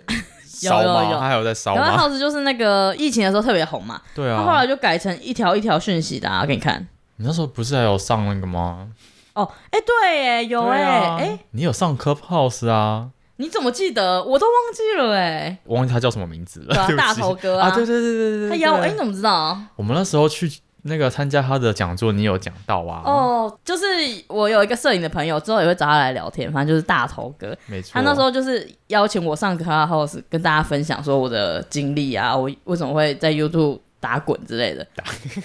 [0.45, 0.83] 烧吗？
[1.03, 4.01] 有有有，他还有在烧吗？Clubhouse 就是那个疫情的时候特别红嘛。
[4.15, 4.37] 对啊。
[4.37, 6.87] 他后来就改成一条一条讯息的啊，给你看。
[7.17, 8.87] 你那时候不是还有上那个吗？
[9.33, 13.09] 哦，哎，对，哎，有哎，哎、你有上 Clubhouse 啊？
[13.37, 14.23] 你怎么记得？
[14.23, 16.79] 我都忘记了哎，我忘记他叫什么名字了。
[16.79, 19.57] 啊、大头哥啊，对对对对对，他邀我，哎，你怎么知道？
[19.75, 20.51] 我们那时候去
[20.83, 23.01] 那个参加他的讲座，你有讲到啊？
[23.05, 23.83] 哦，就是
[24.27, 27.57] 我有一个摄影的朋友，之后也会找他来聊天，反正就是大头哥。
[27.65, 33.79] 没错，他那时候就是邀请我上 Clubhouse，跟大家分享说我的经历啊，我为什么会在 YouTube。
[34.03, 34.85] 打滚之类的，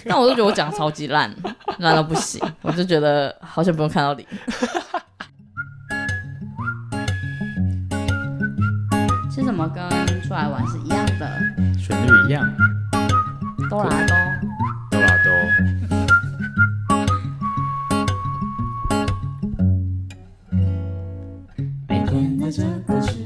[0.05, 1.33] 但 我都觉得我讲超级烂，
[1.79, 4.27] 烂到不行，我就觉得好像不用看到你。
[9.31, 9.88] 吃什么跟
[10.25, 11.31] 出来玩是一样的，
[11.79, 12.44] 旋律一样，
[13.71, 14.16] 哆啦哆，
[14.90, 15.31] 哆啦多。
[22.40, 23.17] 的这个时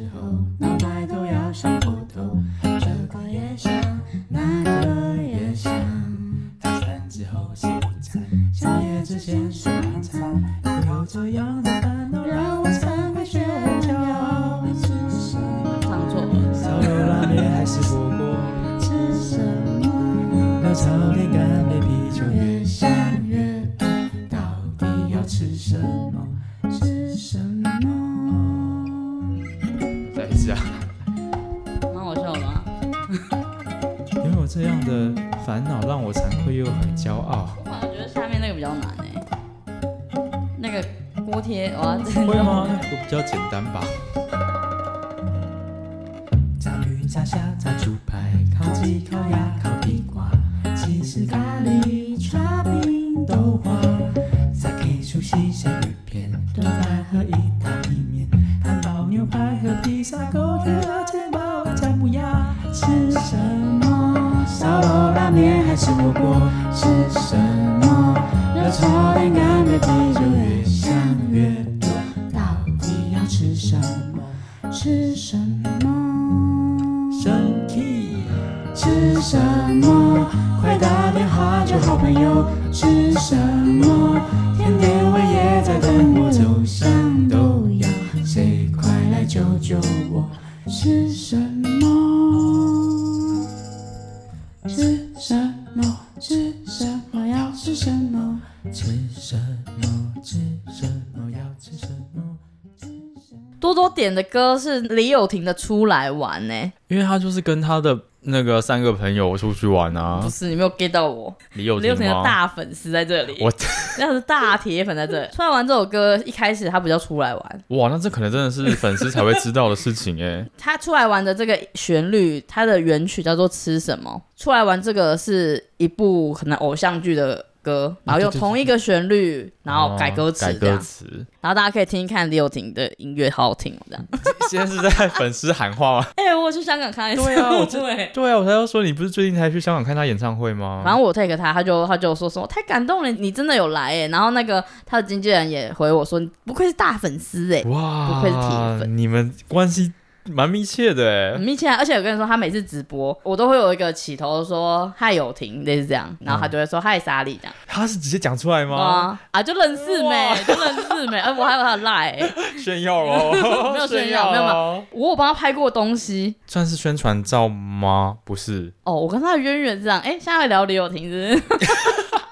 [104.23, 110.21] 的歌是李友廷的《出来玩》呢，因为他就是跟他的那个三个朋友出去玩啊。
[110.23, 113.53] 不是，你没有 get 到我，李友李友廷的大粉丝在这里，我
[113.99, 115.29] 那是大铁粉在这里。
[115.35, 120.47] 《出来玩》这首歌一开始他不叫出来玩，哇，那这可能真的是粉丝才会知道的事情哎。
[120.57, 124.23] 他出来玩的这个旋律，它的原曲叫做《吃什么》。
[124.43, 131.07] 出来玩这个是一部可能偶像剧的歌，然后用同一个旋律，然后改歌词，改歌词，
[131.41, 134.05] 然后大家可以听一看李友廷的音乐，好好听这样。
[134.51, 136.07] 现在是在 粉丝喊话吗？
[136.17, 140.83] 哎、欸，我去香港看一次，对啊，我对，对啊，我才要说，你不是最近才去香港看他演唱会吗？
[140.85, 144.09] 反正我 take 他，他就他就说什么太感动了，你真的有来哎。
[144.09, 148.49] 然后那个他的经纪人也回我说，不愧是大粉丝哎，哇，不愧是铁
[148.81, 149.93] 粉，你们关系。
[150.31, 151.77] 蛮密切的哎，很密切啊！
[151.79, 157.55] 而且我跟你说，他每次直播，我都会有一个起头说嗨友婷，类似这样，然后他就会说嗨莎莉这样。
[157.67, 158.77] 他是直接讲出来吗？
[158.77, 160.37] 啊啊，就认识没？
[160.47, 161.19] 就认识没？
[161.19, 162.17] 哎，我还有他的赖，
[162.57, 168.19] 炫耀哦，没有炫耀，没有没有，我有帮他拍过东西，算是宣传照吗？
[168.25, 171.67] 不是哦，我跟他的渊源是这样，哎，现在聊李友婷是不是？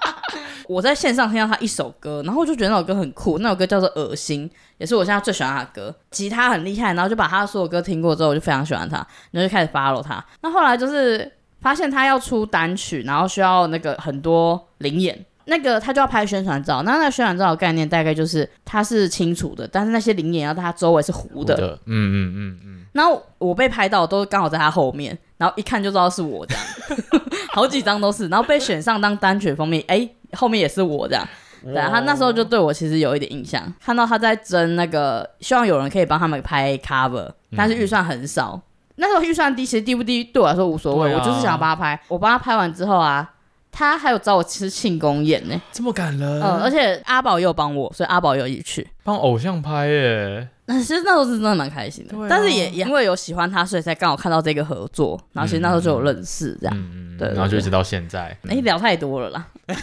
[0.71, 5.93] 我在线上听到他一首歌，然后我就觉得那首歌很酷，那首歌叫做《恶心》，也是我现在最喜欢他的歌。
[6.11, 10.23] 吉他很厉害，然后就把他的所有歌听过之后，我就非常喜欢他，然后就开始 follow 他。
[10.41, 11.29] 那后来就是
[11.59, 16.81] 发现他要出单曲，然后需要那个很多灵眼，那个他就要拍宣传照。
[16.83, 21.77] 那那宣传照的概念大概就是他是清楚的，但是那些灵眼要他周围是糊的。
[21.85, 22.85] 嗯嗯嗯嗯。
[22.93, 26.63] 然后我被拍到都刚好在他后面，然后一看就知道是我这样，
[27.53, 30.09] 好几张都是，然后被选上当单曲封面，哎。
[30.33, 31.27] 后面也是我这样，
[31.61, 38.53] 对啊，他那时候就对我其实有一点印象，看到他在争那个，希望有人可以帮他们拍 cover，但是预算很少。
[38.53, 38.61] 嗯、
[38.95, 42.01] 那时候预算低，其实低不低对我来说无所谓，啊、我就是想要帮他拍。
[42.07, 43.29] 我帮他拍完之后啊，
[43.73, 46.41] 他还有找我吃庆功宴呢，这么感人。
[46.41, 50.47] 嗯，而且阿宝也有帮我，所以阿宝也有一起去帮偶像拍耶。
[50.71, 58.37] 那其实那时候是真的蛮开心的，啊、但是也也因为有喜欢他，所以才刚好看到这个合作，然后其实那时候就有认识这样，嗯、对，然后就一直到现在。
[58.43, 59.47] 哎、欸，聊太多了啦。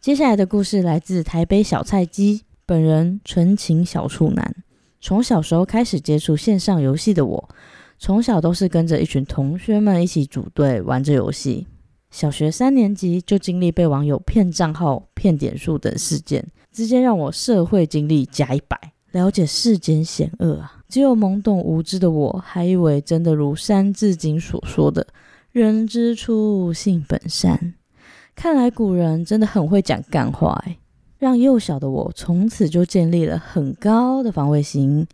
[0.00, 4.54] 接下来的故事来自台北小菜鸡，本人纯情小处男。
[5.00, 7.48] 从小时候开始接触线上游戏的我，
[7.98, 11.66] 从小都是跟着一群同学们一起组队玩着游戏。
[12.10, 18.78] 小学三年级就经历被网友骗账号、骗点数等事件，直接让我社会经历加一百，
[19.12, 20.76] 了解世间险恶啊！
[20.88, 25.06] 只有懵懂无知的我，还以为真的如《三字经》所说的
[25.52, 27.74] “人之初，性本善”。
[28.34, 30.78] 看来古人真的很会讲干话诶，
[31.18, 35.06] 让幼小的我从此就建立了很高的防卫心。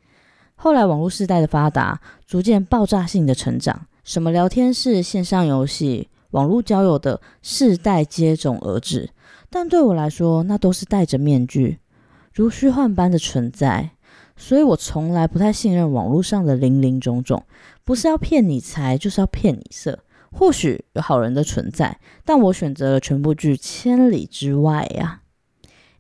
[0.55, 9.11] 后来网络时代的发达，逐渐爆炸性的成长，什么聊天室、线上游戏、网络交友的世代接踵而至。
[9.51, 11.79] 但对我来说，那都是戴着面具，
[12.33, 13.91] 如虚幻般的存在。
[14.37, 17.43] 所以我从来不太信任网络上的林林总总，
[17.85, 20.01] 不是要骗你财，就是要骗你色。
[20.31, 25.23] 或许有好人的存在，但我选择了全部拒千里之外呀、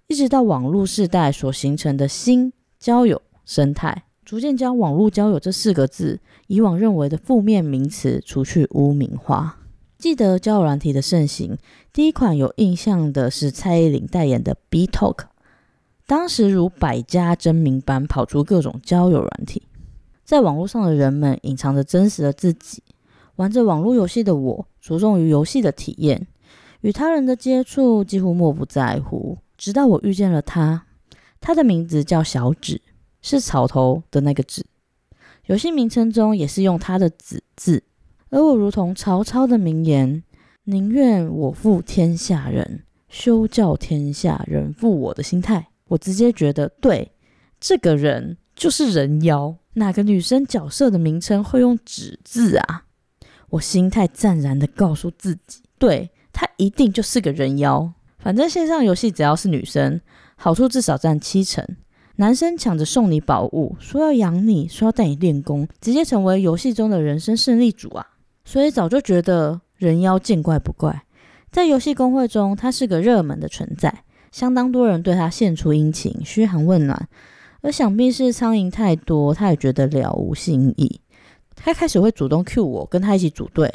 [0.09, 9.61] 一直到网络世代所形成的新交友、生态，逐渐将网络交友这四个字以往认为的负面名词除去污名化。
[9.98, 11.56] 记得交友软体的盛行，
[11.92, 15.24] 第一款有印象的是蔡依林代言的 B Talk
[16.06, 19.62] 当时如百家争鸣般跑出各种交友软体，
[20.24, 22.82] 在网络上的人们隐藏着真实的自己，
[23.37, 26.26] 玩着网络游戏的我，着重于游戏的体验，
[26.82, 30.85] 与他人的接触几乎漠不在乎，直到我遇见了他，
[31.40, 32.82] 他的名字叫小芷，
[33.22, 34.64] 是草头的那个芷，
[35.46, 37.82] 游戏名称中也是用他的子字。
[38.30, 40.22] 而我如同曹操的名言
[40.64, 47.12] ：“宁愿我负天下人，休教天下人负我”的心态，我直接觉得，对，
[47.60, 49.56] 这个人就是人妖。
[49.74, 52.84] 哪个女生角色的名称会用“纸”字啊？
[53.50, 57.92] 我心态湛然的告诉自己，对，她一定就是个人妖。
[58.18, 60.00] 反正线上游戏只要是女生，
[60.34, 61.64] 好处至少占七成。
[62.16, 68.15] 男生抢着送你宝物，说要养你，说要带你练功，直接成为游戏中的人生胜利组啊！
[68.46, 71.02] 所以早就觉得人妖见怪不怪，
[71.50, 77.09] 在游戏公会中，他是个热门的存在，相当多人对他献出殷勤、嘘寒问暖。
[77.62, 81.00] 而想必是苍蝇太多，他也觉得了无新意。
[81.56, 83.74] 他开始会主动 cue 我，跟他一起组队。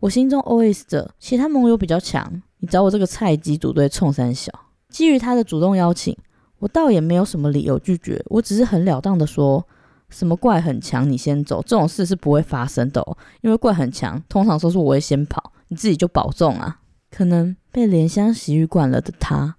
[0.00, 4.52] 我心中 OS 着，其他盟友比较强，你找我这个菜鸡组队冲三小。
[4.88, 6.16] 基于他的主动邀请，
[6.58, 9.64] 我倒也没有什么理由拒绝，我只是很了当的说。
[10.10, 13.16] 什么怪很强，你先走，这种事是不会发生的哦。
[13.42, 16.80] 因为怪很强，通常都是我会先跑，你自己就保重啊。
[17.10, 19.56] 可能被怜香惜玉惯了的他，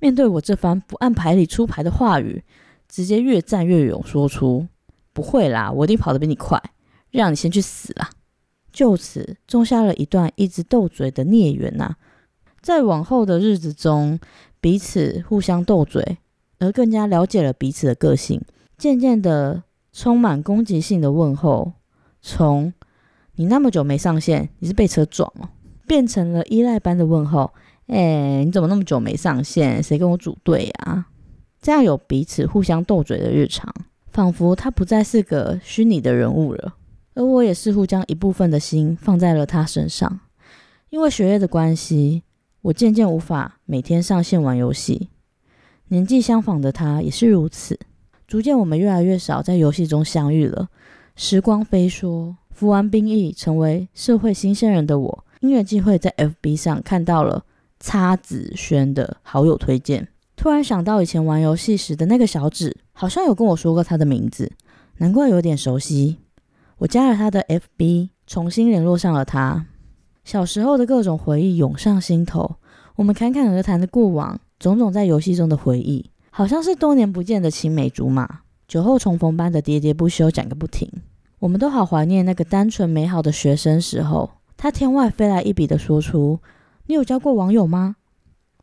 [0.00, 2.42] 面对我这番不按牌理出牌的话语，
[2.88, 4.66] 直接越战越勇，说出
[5.12, 6.60] ：“不会啦，我一定跑得比你快，
[7.10, 8.10] 让你先去死啦。”
[8.72, 11.96] 就此种下了一段一直斗嘴的孽缘呐。
[12.60, 14.18] 在往后的日子中，
[14.60, 16.18] 彼此互相斗嘴，
[16.58, 18.40] 而更加了解了彼此的个性，
[18.76, 19.62] 渐渐的。
[19.92, 21.72] 充满攻击性的问候，
[22.20, 22.72] 从
[23.36, 25.50] “你那么久没上线，你是被车撞了”，
[25.86, 27.52] 变成了依赖般的问候。
[27.88, 29.82] 哎，你怎么那么久没上线？
[29.82, 31.06] 谁跟我组队啊？
[31.60, 33.72] 这样有彼此互相斗嘴的日常，
[34.10, 36.74] 仿佛他不再是个虚拟的人物了，
[37.14, 40.20] 而我也似乎将一部分的心放在了他身上。
[40.88, 42.22] 因为学业的关系，
[42.62, 45.10] 我渐渐无法每天上线玩游戏。
[45.88, 47.78] 年纪相仿的他也是如此。
[48.32, 50.70] 逐渐，我们越来越少在游戏中相遇了。
[51.16, 57.44] 时光飞梭，服完兵役，成为社会新鲜人的我，因缘际会在 FB 上看到了
[57.78, 64.50] 擦子轩的好友推荐，突然想到以前玩游戏时的那个小指，好像有跟我说过他的名字，
[64.96, 66.16] 难怪有点熟悉。
[66.78, 69.66] 我加了他的 FB，重新联络上了他。
[70.24, 72.56] 小时候的各种回忆涌上心头，
[72.96, 76.08] 我们侃侃而谈的过往，种种在游戏中的回忆。
[76.34, 80.90] 好像是多年不见的青梅竹马，酒后重逢般的喋喋不休，讲个不停。
[81.40, 84.30] 我们都好怀念那个单纯美好的学生时候。
[84.56, 86.40] 他天外飞来一笔的说出
[86.86, 87.96] ：“你有交过网友吗？”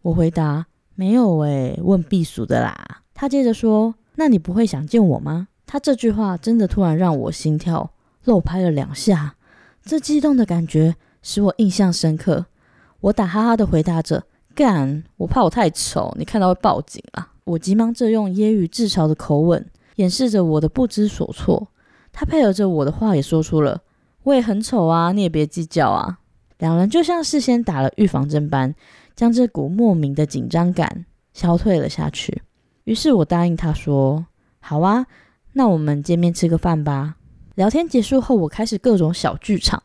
[0.01, 7.91] 我回答：“没有诶，问避暑的啦。”他接着说：“那你不会想见我吗？”他这句话真的突然让我心跳
[8.23, 9.35] 漏拍了两下，
[9.83, 12.47] 这激动的感觉使我印象深刻。
[13.01, 14.23] 我打哈哈的回答着
[14.55, 21.67] ：“干，我怕我太丑，你看到会报警啊。”我急忙着用揶揄自嘲的口吻掩饰着我的不知所措，
[22.11, 23.81] 他配合着我的话也说出了
[24.23, 26.19] ：“我也很丑啊，你也别计较啊。”
[26.59, 28.75] 两人就像事先打了预防针般，
[29.15, 32.43] 将这股莫名的紧张感消退了下去。
[32.83, 34.27] 于是我答应他说
[34.59, 35.07] ：“好啊，
[35.53, 37.15] 那我们见面吃个饭吧。”
[37.55, 39.81] 聊天结束后，我开始各种小剧场。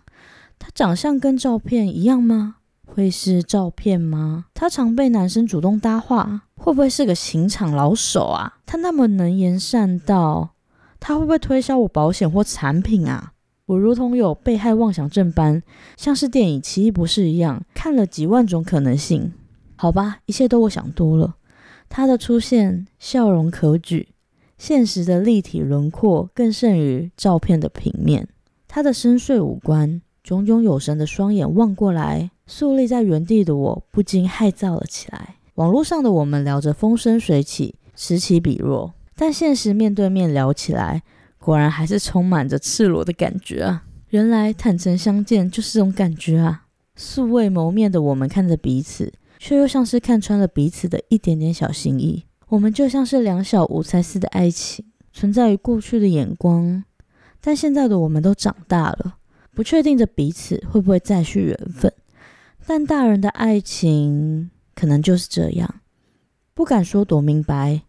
[0.59, 2.57] 他长相跟照片一样吗？
[2.87, 4.46] 会是照片吗？
[4.55, 8.55] 他常被男生主动搭话，会不会是个情场老手啊？
[8.64, 10.55] 他那么能言善道，
[10.98, 13.35] 他会不会推销我保险或产品啊？
[13.66, 15.62] 我如同有被害妄想症般，
[15.98, 19.35] 像是电影《奇异博士》一样，看了几万种可能性。
[19.77, 21.35] 好吧，一切都我想多了。
[21.90, 24.07] 他的出现，笑容可掬，
[24.57, 28.27] 现实的立体轮廓更胜于照片的平面。
[28.66, 32.31] 他的深邃五官，炯炯有神的双眼望过来。
[32.46, 35.34] 肃立在原地的我不禁害臊了起来。
[35.55, 41.03] 网络上的我们聊着风生水起，此起彼落，但现实面对面聊起来，
[41.38, 43.85] 果然还是充满着赤裸的感觉啊！
[44.09, 46.64] 原来坦诚相见就是这种感觉啊！
[46.97, 52.24] 素未谋面的我们看着彼此，却又像是看穿了彼此的一点点小心意。
[52.49, 56.83] 我们就像是两小无猜似的爱情，存在于过去的眼光，
[57.41, 59.18] 但现在的我们都长大了，
[59.55, 61.93] 不确定着彼此会不会再续缘分。
[62.66, 64.51] 但大人的爱情
[64.85, 65.80] 可能就是这样，
[66.53, 67.80] 不敢说多明白，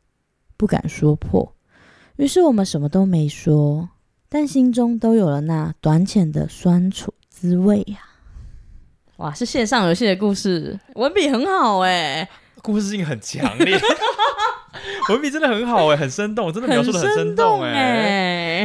[0.55, 1.53] 不敢说破，
[2.15, 3.89] 于是我们什么都没说，
[4.29, 8.15] 但心中都有了那短浅的酸楚滋味呀、啊。
[9.17, 12.29] 哇，是线上游戏的故事，文笔很好哎、欸，
[12.61, 13.77] 故事性很强烈。
[15.09, 17.71] 文笔真的很好哎、欸，很生动，真的描述的很生动哎、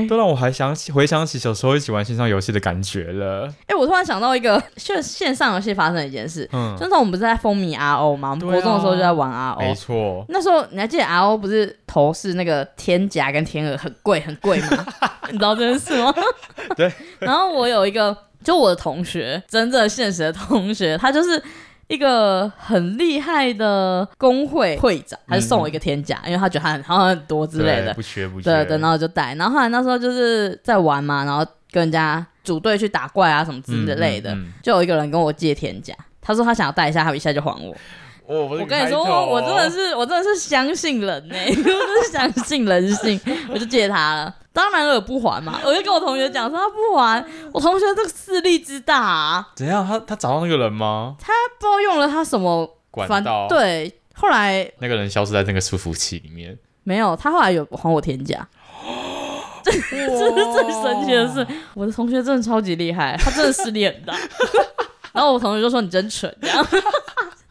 [0.01, 3.47] 欸，都让我还想起回想起小时候一起玩线上游戏的感觉了。
[3.63, 8.31] 哎、欸，我突然想到一个， 就线上游戏发生的一件事，嗯，就是我们不是在风靡 RO 吗？
[8.31, 10.25] 我们国中的时候就在玩 RO，没错。
[10.29, 14.87] 那时候你还记得 RO 不是头饰那个天甲跟天鹅很贵很贵吗？
[15.31, 16.15] 你知道这件事吗？
[16.77, 16.91] 对。
[17.19, 21.43] 然后我有一个，就我的同学，真正现实的同学，他就是。
[21.91, 28.45] 一个很厉害的工会会长，他就送我一个天甲，嗯、因为他觉得他很好像很多之类的，不缺不缺。
[28.45, 29.35] 对对，然后就带。
[29.35, 37.75] 然后后来那时候就是在玩嘛，然后跟人家组队去打怪啊什么之类的，嗯嗯嗯、就有一个人跟我借天甲，他说他想要带一下，他一下就还我。
[38.27, 43.21] 哦、我，我跟你说，我真的是我真的是相信人呢、欸， 我真的是相信人性，
[43.53, 44.35] 我就借他了。
[44.53, 47.25] 当然了，不还嘛，我就跟我同学讲说他不还。
[47.53, 49.87] 我同学这个势力之大啊，怎样？
[49.87, 51.17] 他他找到那个人吗？
[51.21, 53.47] 他不知道用了他什么管道？
[53.49, 56.59] 对，后来那个人消失在那个伺服器里面。
[56.83, 58.47] 没有，他后来有还我天价。
[59.63, 64.15] 这这是最神奇的是，我的同学真的超级厉害，他真的势力很大。
[65.13, 66.67] 然后我同学就说你真蠢，这样。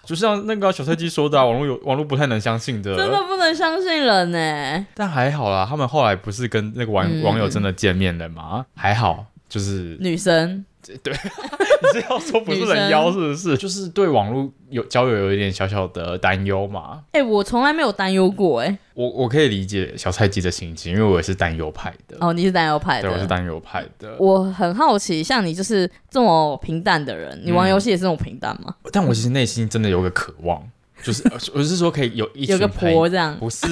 [0.10, 4.86] 就像那个小菜鸡说的、啊， 网络有网络不太能相信的，真的不能相信人呢。
[4.96, 8.66] 但还好啦，他们后来不是跟那个网、嗯、网友真的见面了吗？
[8.76, 10.66] 还好，就是女生。
[10.98, 11.14] 对，
[11.82, 13.56] 你是要说不是人妖是不是？
[13.58, 17.02] 就是对网络有交友有一点小小的担忧嘛？
[17.12, 18.78] 哎、欸，我从来没有担忧过哎、欸。
[18.94, 22.18] 我我可以理解小菜鸡的心情，因为我也是担忧派的。
[22.20, 24.16] 哦，你是担忧派的，对，我是担忧派的。
[24.20, 28.76] 我很好奇，像你就是这么平淡的人，你玩游戏也是这么平淡吗？
[28.84, 30.62] 嗯、但我其实内心真的有个渴望，
[31.02, 31.24] 就是
[31.56, 33.68] 我是说可以有一群有个婆这样，不是。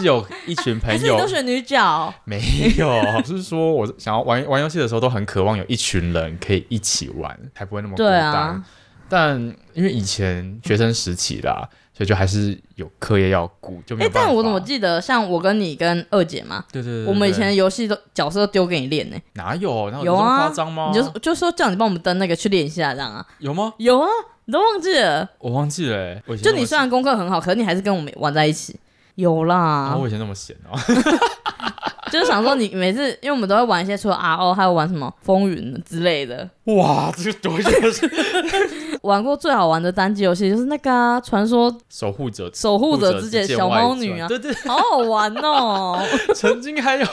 [0.00, 2.40] 是有一群朋友，都选女角，没
[2.76, 8.10] 有，就是说我想要玩玩游戏的时候，都很渴望有一群人可以一起玩，才不会那么孤单。
[8.10, 8.64] 对啊，
[9.08, 9.38] 但
[9.74, 14.08] 因为以前学生时期啦，所以就还是有课业要顾，就没有。
[14.08, 19.90] 哎、欸，但我怎么记得，像我跟你跟二姐嘛，对对对，对，我们以前的游戏都角色都丢给你练呢、欸，哪有？
[19.90, 20.92] 有，有啊，夸张吗？
[20.94, 23.26] 你就就说叫你帮我们登那个去练一下，这样啊？
[23.38, 23.74] 有吗？
[23.78, 24.08] 有啊，
[24.44, 25.28] 你都忘记了？
[25.38, 28.78] 我忘记了、欸，就你虽然功课很好，可是你还是跟我们玩在一起。
[29.16, 30.78] 有啦，啊、我以前那么闲哦，
[32.10, 36.48] 就是想说你每次，因为我们都会玩一些除了 RO，还有玩什么风云之类的。
[36.64, 38.10] 哇，这个多就是
[39.02, 46.00] 玩过最好玩的单机游戏，就是那个传、啊、说守护者守护者之剑小猫女啊，对对，好好玩哦。
[46.34, 47.06] 曾经还有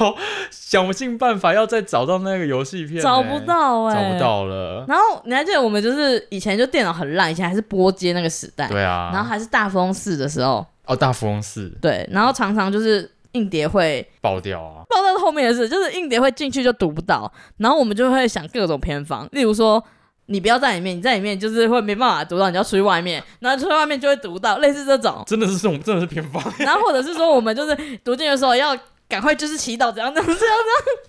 [0.52, 4.84] 想尽办法要再找到那个游戏片、欸，找不到哎、欸，找不到了。
[4.88, 10.66] 然后你还记得我们就是以前就电脑很烂，以前还是拨接那个时代，对啊，然后还是大富翁四的时候。
[10.88, 11.70] 哦，大富翁四。
[11.82, 19.84] 对，然后常常就是硬碟会爆掉啊，爆掉后面的事就是硬碟会进去就读不到，然后我们就会想各种偏方，例如说
[20.28, 26.44] 你不要在里面，你在里面就是会没办法读到，你要出去外面，然后出去外面就会读到，类似这种，真的是这种，真的是偏方。
[26.60, 28.76] 然后或者是说我们就是读进的时候要
[29.10, 30.58] 赶快就是祈祷，怎样怎样怎样怎样，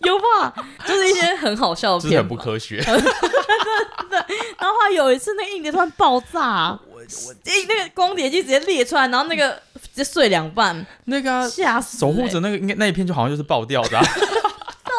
[0.07, 0.55] 有吧？
[0.87, 2.81] 就是一些很好笑的片，就是很不科学。
[2.85, 4.19] 对，
[4.59, 6.79] 然后后来有一次那个硬碟突然爆炸。
[6.91, 7.01] 我
[7.45, 11.99] 诶，那个光碟机直接裂出来，然后那个直接碎两半，那个吓死！
[11.99, 13.99] 守护者那个应该那一片就好像就是爆掉的，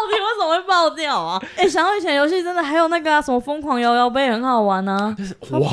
[0.08, 1.42] 底为什么会爆掉啊？
[1.58, 5.16] 哎，想到以前游戏真的还有那个啊，什么疯狂摇摇杯很好玩呢，啊，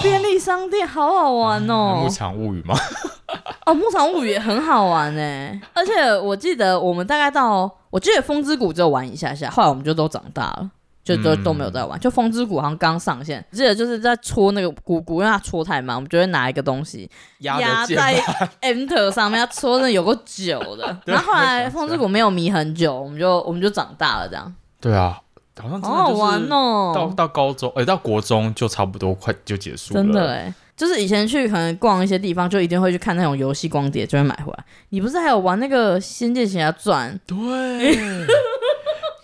[0.02, 2.74] 便利商店好好玩哦，牧场物语吗？
[3.66, 10.70] 哦，牧场物语也很好玩哎，而且我记得我们大概到，我记得风之谷只有玩一下下，后来我们就都长大了。
[11.06, 18.20] 就都都没有在玩，嗯、就风之谷好像刚上线，记得就是在戳那个鼓鼓，因为它戳太慢，我们就会拿一个东西压在
[18.60, 20.98] Enter 上面，它戳的有个久的。
[21.06, 24.52] 然后后来风之谷没有迷很久，我们就我们就长大了这样。
[24.80, 25.20] 对啊，
[25.62, 26.92] 好像真的好好玩哦。
[26.92, 30.02] 到到高中，哎、欸，到国中就差不多快就结束了。
[30.02, 34.64] 真的哎、欸，就是以前去可能逛一些地方，就一定会去看那种游戏光碟，就会买回来。
[34.88, 37.14] 你不是还有玩那个《仙剑奇侠传》？
[37.28, 38.26] 对。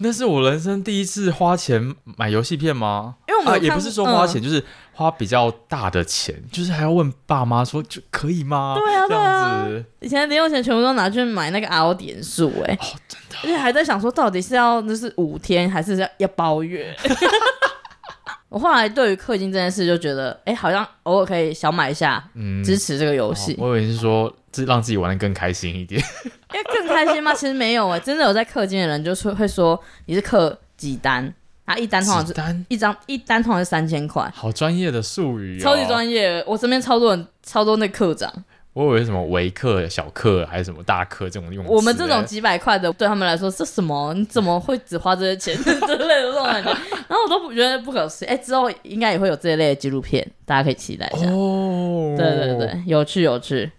[0.03, 3.15] 那是我人生第一次花钱买游戏片吗？
[3.29, 8.75] 因为我们、啊、也不是说花钱，嗯、就是花比较大的钱，就是还要问爸妈说就可以吗？
[8.77, 9.79] 对啊，这样子。
[9.79, 16.95] 啊、以前零用钱全部都拿去买那个 RO 点数，哎，哦，真的，而且还在想说到底是要就是五天还是要要包月。
[18.49, 23.57] 我后来对于氪金这件事就觉得，哎、欸，好像偶尔可以小买一下，嗯，支持这个游戏。
[23.59, 26.01] 我以为是说，自让自己玩的更开心一点。
[26.55, 27.33] 因为更开心吗？
[27.35, 31.33] 其实没有哎、欸，真的有在氪金的人就是会说你是氪几单，
[31.65, 36.45] 啊一单通常是单一张一单通常是三千块，好专业的术语、哦，超级专业。
[36.47, 38.31] 我身边超多人，超多那课长，
[38.75, 41.65] 我以为什么微课、小课还是什么大课这种用。
[41.67, 44.13] 我们这种几百块的，对他们来说是什么？
[44.13, 46.71] 你怎么会只花这些钱 之类的这种感觉？
[47.09, 48.29] 然后我都不觉得不可思议。
[48.29, 51.27] 哎，之后应该也会有这一类的纪录片，大家可以期待一下。
[51.31, 53.71] 哦，对对对，有趣有趣。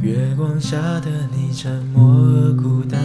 [0.00, 3.00] 月光下的你沉默而孤单，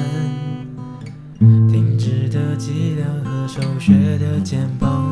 [1.39, 5.04] 停止的脊梁和瘦削的肩膀。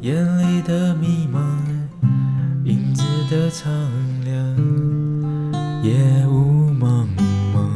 [0.00, 1.38] 眼里的迷茫，
[2.64, 3.70] 影子的苍
[4.24, 4.34] 凉，
[5.84, 7.06] 夜雾茫
[7.54, 7.70] 茫。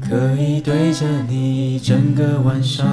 [0.00, 2.86] 可以对着你整个晚上，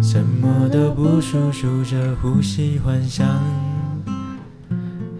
[0.00, 3.26] 什么都不说，数着呼吸幻想，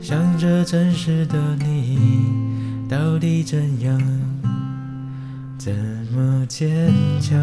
[0.00, 2.32] 想着真实的你
[2.88, 4.00] 到底怎样，
[5.58, 5.72] 怎
[6.14, 7.38] 么坚强。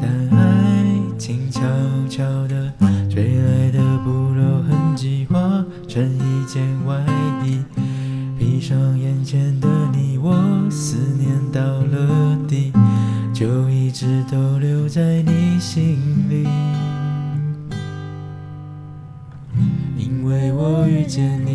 [0.00, 0.84] 但爱
[1.18, 1.60] 情悄
[2.08, 2.72] 悄地
[3.08, 7.04] 吹来的不露痕迹，化成一件外
[7.44, 7.62] 衣，
[8.38, 10.34] 披上眼前的你，我
[10.70, 12.72] 思念到了底，
[13.32, 14.55] 就一直都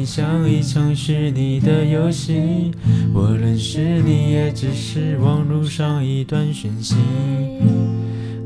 [0.05, 2.71] 像一场虚拟的游戏，
[3.13, 6.95] 我认识你也只是网路上一段讯息。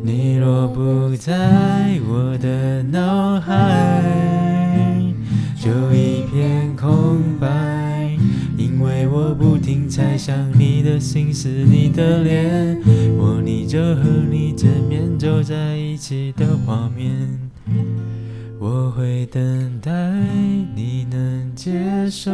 [0.03, 4.03] 你若不在我的脑海，
[5.59, 8.17] 就一片空白。
[8.57, 12.77] 因为我不停猜想你的心思，你的脸，
[13.17, 17.51] 模拟着和你见面走在一起的画面。
[18.68, 19.91] 我会等待
[20.74, 22.32] 你能接受，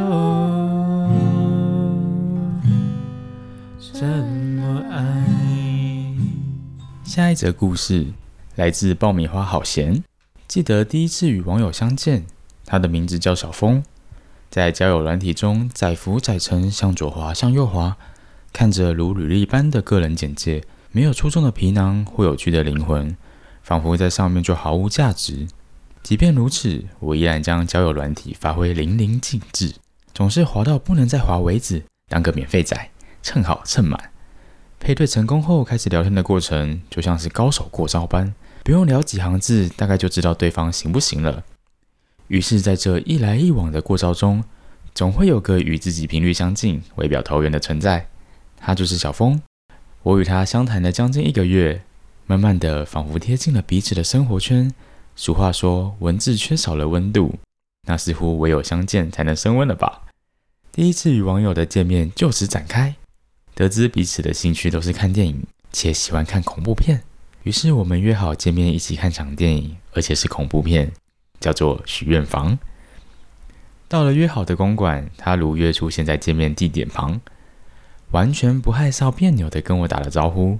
[3.92, 5.28] 怎么爱？
[7.04, 8.14] 下一则故事
[8.56, 10.02] 来自爆米花好咸。
[10.48, 12.24] 记得第一次与网友相见，
[12.66, 13.84] 他的名字叫小峰，
[14.50, 17.98] 在交友软体中载浮载沉，向左滑向右滑，
[18.54, 20.64] 看着如履历般的个人简介，
[20.94, 23.18] 没有出众的皮囊或有趣的灵魂，
[23.62, 25.50] 仿佛在上面就毫无价值。
[26.04, 29.74] 即便如此，我依然将交友软体发挥淋漓尽致，
[30.14, 32.90] 总是滑到不能再滑为止，当个免费仔，
[33.22, 34.12] 蹭好蹭满。
[34.80, 38.34] 配对成功后，开始聊天的过程就像是高手过招般，
[38.64, 41.44] 不用聊几行字，大概就知道对方行不行了。
[42.28, 44.44] 于是，在这一来一往的过招中，
[44.96, 48.08] 总会有个与自己频率相近、外表投缘的存在，
[48.58, 49.42] 他就是小峰。
[50.02, 51.84] 我与他相谈了将近一个月，
[52.26, 54.74] 慢慢的仿佛贴近了彼此的生活圈。
[55.24, 57.36] 俗话说，文字缺少了温度，
[57.88, 60.02] 那似乎唯有相见才能升温了吧？
[60.72, 62.96] 第一次与网友的见面就此展开。
[63.54, 67.04] 得知彼此的兴趣都是看电影，且喜欢看恐怖片，
[67.44, 70.92] 于是我们约好见面一起看场电影，而且是恐怖片，
[71.40, 72.58] 叫做《许愿房》。
[73.88, 77.22] 到了约好的公馆，他如约出现在见面地点旁，
[78.10, 80.58] 完全不害臊别扭地跟我打了招呼，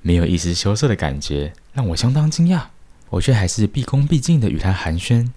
[0.00, 2.66] 没有一丝羞涩的感觉，让我相当惊讶。
[3.10, 5.30] 我却还是毕恭毕敬地与他寒暄。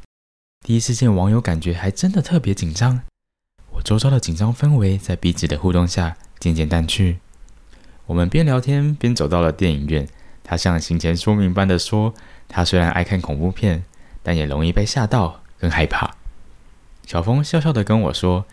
[0.65, 3.01] 第一次见网友，感觉还真的特别紧张。
[3.71, 7.19] 我周遭的紧张氛围在彼此的互动下，渐渐淡去，
[8.07, 10.07] 我们边聊天边走到了电影院。
[10.43, 12.13] 他像行前说明般的说
[12.49, 13.85] ：“他虽然爱看恐怖片，
[14.23, 16.15] 但也容易被吓到，更害怕。”
[17.05, 18.45] 小峰笑笑的跟我说：“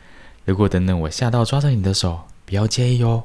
[0.44, 3.24] 如果等等我吓到抓着你的手，不要介意哦。”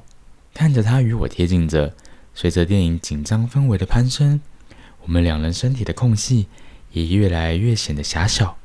[0.55, 1.93] 看着他与我贴近着，
[2.33, 4.41] 随着电影紧张氛围的攀升，
[5.04, 6.47] 我们两人身体的空隙
[6.91, 8.58] 也越来越显得狭小。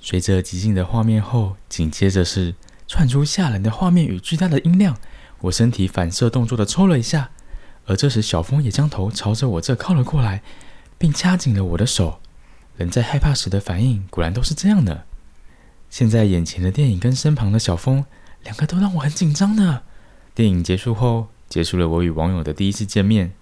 [0.00, 2.54] 随着寂静的画面后，紧接着是。
[2.88, 4.96] 窜出吓人的画面与巨大的音量，
[5.40, 7.30] 我身体反射动作的抽了一下，
[7.86, 10.40] 而这时小峰也将头朝着我这靠了过来，
[10.96, 12.20] 并掐紧了我的手。
[12.76, 15.04] 人在害怕时的反应果然都是这样的。
[15.90, 18.04] 现在眼前的电影跟身旁的小峰，
[18.44, 19.82] 两个都让我很紧张呢。
[20.32, 23.32] 电影结束后，结束了我与网友的第一次见面。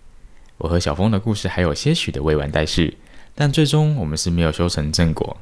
[0.58, 2.98] 我和小峰的故事还有些许的未完待续，
[3.34, 5.36] 但最终我们是没有修成正果。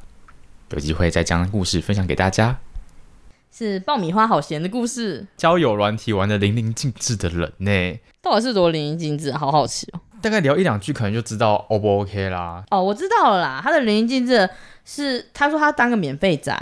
[0.70, 2.58] 有机会再将故事分享给大家。
[3.54, 9.30] 是爆米花好咸的故事，交友软体玩的淋漓尽致的人呢，到底是多淋漓尽致？
[9.32, 10.00] 好好奇哦。
[10.22, 12.64] 大概聊一两句，可能就知道 O 不 OK 啦。
[12.70, 14.48] 哦，我知道了啦，他的淋漓尽致
[14.86, 16.56] 是他说他当个免费仔，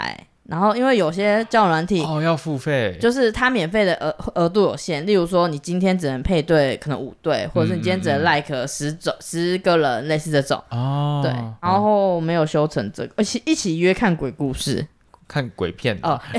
[0.51, 11.21] 然后因为有些交友软体哦要付费，就是它免费的额额度有限，例如说你今天只能配对可能五对，或者是你今天只能 like 十种、嗯、十个人，类似这种哦。
[11.23, 11.31] 对，
[11.61, 14.85] 然后没有修成这个，而且一起约看鬼故事。
[15.27, 16.19] 看鬼片哦，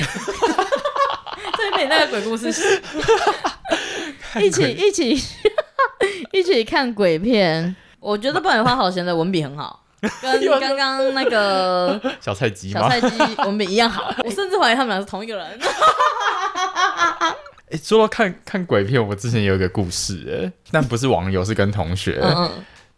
[1.57, 2.49] 这边那个鬼故事，
[4.39, 5.19] 一起一起
[6.31, 9.82] 一起看鬼片，我觉得爆米花好咸的文笔很好，
[10.21, 14.15] 跟 刚刚那个 小菜鸡小菜鸡文笔一样好。
[14.25, 15.47] 我甚至怀疑他们俩是同一个人。
[17.71, 22.21] 哎，说到看看鬼片，我之前有一个故事，哎，但不是网友，是跟同学。
[22.23, 22.51] 嗯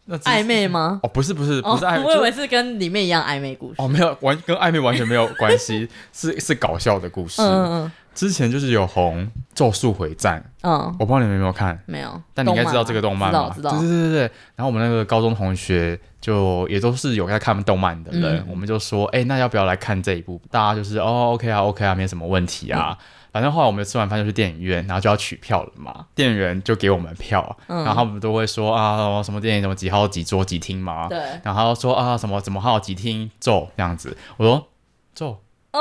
[0.07, 1.00] 那暧昧吗？
[1.02, 2.05] 哦，不是，不是，不是暧昧。
[2.05, 3.76] 我以为是跟里面一样暧昧故事。
[3.78, 7.40] 哦，没有，完跟暧昧完全没有关系，是是搞笑的故事。
[7.40, 7.92] 嗯嗯。
[8.14, 12.20] 之前就是有红《咒术回战》，嗯，我不知道你们有没有看，没有。
[12.32, 13.52] 但你应该知道这个动漫吧？
[13.54, 13.80] 知道，知道。
[13.80, 14.20] 对对对对。
[14.56, 20.40] 然后我们那个高中同学就也都是有在看动漫的人，我们就说，哎，那要不要来看这一部？
[20.50, 22.96] 大家就是哦，OK 啊，OK 啊，没什么问题啊。
[23.32, 26.06] 反正后来我们吃完饭就去电影院，然后就要取票了嘛。
[26.14, 31.08] 店员就给我们票，嗯、然后他们都会说啊，什么电影什么几号几桌几厅嘛。
[31.08, 31.18] 对。
[31.42, 34.16] 然后说啊，什么怎么号几厅咒这样子。
[34.36, 34.68] 我说
[35.16, 35.40] 咒
[35.72, 35.80] 哦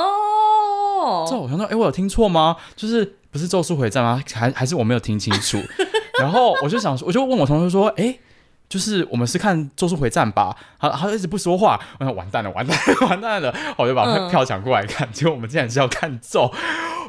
[1.30, 2.56] 咒，我想说，哎，我有听错吗？
[2.76, 4.22] 就是不是咒术回战吗？
[4.34, 5.58] 还还是我没有听清楚？
[6.20, 8.18] 然后我就想说，我就问我同学说，哎。
[8.70, 16.52] 就是我们是看《咒术回战》吧，他他一直不说话，我想完蛋了，完蛋了，完蛋 了，我就把票抢过来看，嗯、结果我们竟然是要看咒，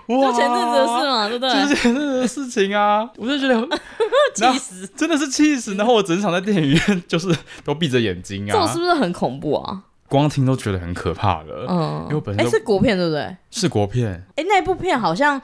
[0.08, 1.54] 哇，就前阵子的事嘛，对不对？
[1.54, 3.66] 就是前阵子的事情啊，我就觉得
[4.34, 5.74] 气死，真的是气死。
[5.76, 7.34] 然后我整场在电影院就是
[7.64, 9.84] 都闭着眼睛啊，咒是不是很恐怖啊？
[10.14, 13.36] 光听都觉得很可怕了，嗯，因为我本身哎、欸、是国片对不对？
[13.50, 15.40] 是国片，哎、欸、那部片好像。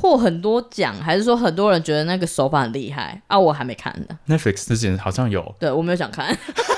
[0.00, 3.36] 获很多奖，还是说很多人觉得那个手法很厉害啊？
[3.36, 4.16] 我还没看呢。
[4.28, 6.28] Netflix 之前好像有，对我没有想看，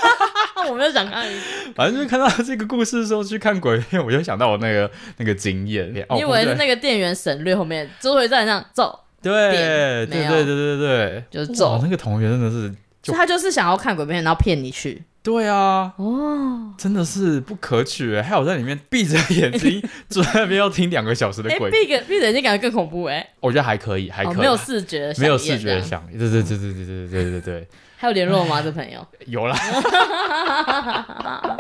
[0.71, 1.29] 我没有想看。
[1.75, 5.95] 反正就是看到这个故事的时候去看鬼片，我就想到我那个那个经验。
[6.19, 11.79] 因为是那个店员省略后面，周围在那咒，对对对对对对，就是走。
[11.83, 15.03] 那个同学真的是，就他就是想要看鬼片，然后骗你去。
[15.23, 18.23] 对啊，哦，真的是不可取哎！
[18.23, 23.29] 还有在里面闭着眼睛 坐在那边要听两个小时的鬼，闭个闭着眼睛感觉更恐怖哎！
[23.41, 27.69] 我觉得还可以，还可以，没有视觉，没有视觉想，对对对对对对对对对。
[27.99, 28.63] 还有联络吗？
[28.63, 29.55] 这朋友 有啦。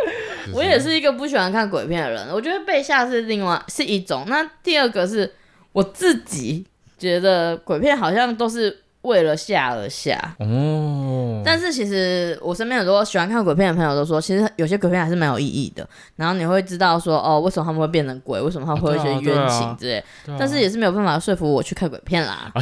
[0.54, 4.24] 我也是一个不喜欢看鬼片的人，我觉得被吓是另外是一种。
[4.26, 5.30] 那第二个是
[5.72, 6.64] 我自己
[6.96, 8.84] 觉得鬼片好像都是。
[9.02, 10.99] 为了吓而吓哦，
[11.44, 15.88] 但是其实我身边很多喜欢看鬼片的朋友都说，其实有些鬼片还是蛮有意义的。
[16.16, 18.40] 然后你会知道说，哦，为什么他们会变成鬼？
[18.40, 20.04] 为什么他们会有一些冤情之类？
[20.38, 22.52] 但是也是没有办法说服我去看鬼片啦。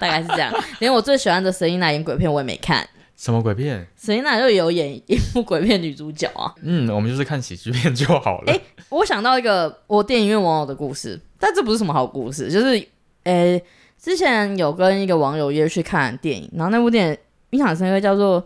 [0.00, 0.52] 大概是这样。
[0.80, 2.86] 连我最喜欢的瑟琳娜演鬼片我也没看。
[3.16, 3.86] 什么鬼片？
[3.96, 6.52] 瑟琳娜就有演一部鬼片女主角啊。
[6.62, 8.52] 嗯，我们就是看喜剧片就好了。
[8.52, 12.86] 哎，我想到一个我电影院网友的故事，但这不是什么好故事，就是
[13.24, 13.62] 诶。
[14.02, 17.16] 之前有跟一个网友约去看电影，然后那部电影
[17.52, 18.38] 印象深刻，叫做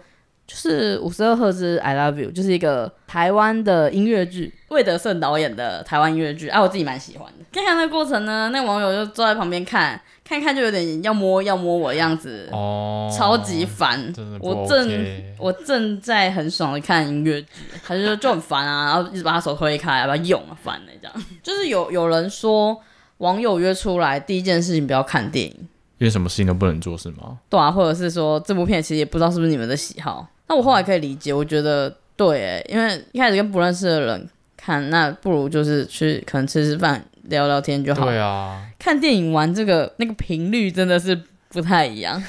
[0.46, 7.44] 就是五十二赫兹 I Love You，就是一个台湾的音乐剧，魏德胜导演的台湾音乐剧，啊，我自己蛮喜欢的。
[7.50, 13.98] 看看那个过程呢，那个网友就坐在旁边看，看看就有点要摸要摸我的样子，哦，超级烦。
[14.10, 14.90] OK、我正
[15.38, 17.48] 我正在很爽的看音乐剧，
[17.84, 21.26] 他就就很烦啊，然后一直把他手推开，把他用啊，烦的这样。
[21.42, 22.80] 就是有有人说。
[23.20, 25.68] 网友约出来，第一件事情不要看电影，
[25.98, 27.38] 因为什么事情都不能做，是吗？
[27.48, 30.26] 对啊，或者是说这部片其实也不知道是不是你们的喜好。
[30.48, 38.04] 那我后来可以理解，我觉得对，因为一开始跟不认识的人看，那不如就是去可能吃吃饭、聊聊天就好。
[38.04, 41.18] 对啊，看电影玩这个那个频率真的是
[41.48, 42.22] 不太一样。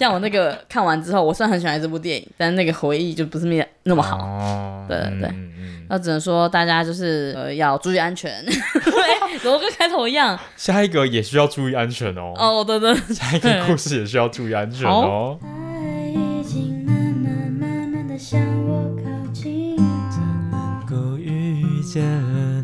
[0.00, 4.16] 像我那个看完之后，我虽然很喜欢这部电影，但那个回忆就不是那那么好。
[4.16, 5.28] 哦，对对对。
[5.28, 5.46] 嗯
[5.92, 10.38] 那只能说大家就是呃要注意安全， 对，怎么跟开头一样？
[10.56, 12.32] 下一个也需要注意安全哦。
[12.36, 15.36] 哦，对对，下一个故事也需要注意安全哦。
[15.42, 19.76] 爱已经慢慢慢慢的向我靠近，
[20.08, 20.20] 怎
[20.52, 22.04] 能够遇见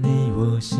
[0.04, 0.76] 你，我是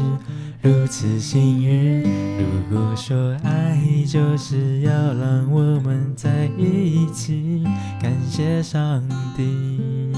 [0.66, 2.02] 如此幸运。
[2.02, 7.62] 如果说爱就是要让我们在一起，
[8.02, 9.00] 感谢上
[9.36, 10.10] 帝。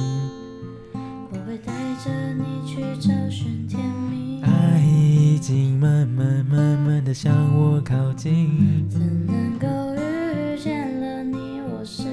[0.94, 1.70] 我会带
[2.03, 3.78] 着你去找寻甜
[4.11, 12.05] 蜜爱已经慢慢慢慢的向我靠近，怎能够遇见了你，我是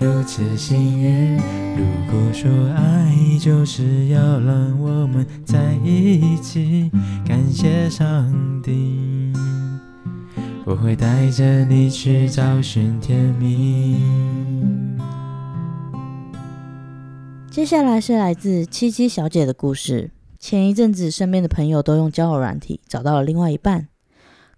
[0.00, 1.36] 如此幸运。
[1.76, 6.90] 如果说爱就是要让我们在一起，
[7.26, 8.32] 感谢上
[8.62, 9.30] 帝，
[10.64, 13.98] 我会带着你去找寻甜蜜。
[17.50, 20.10] 接下来是来自七七小姐的故事。
[20.38, 23.88] 前一阵子，身边的朋友都用交友软体找到了另外一半，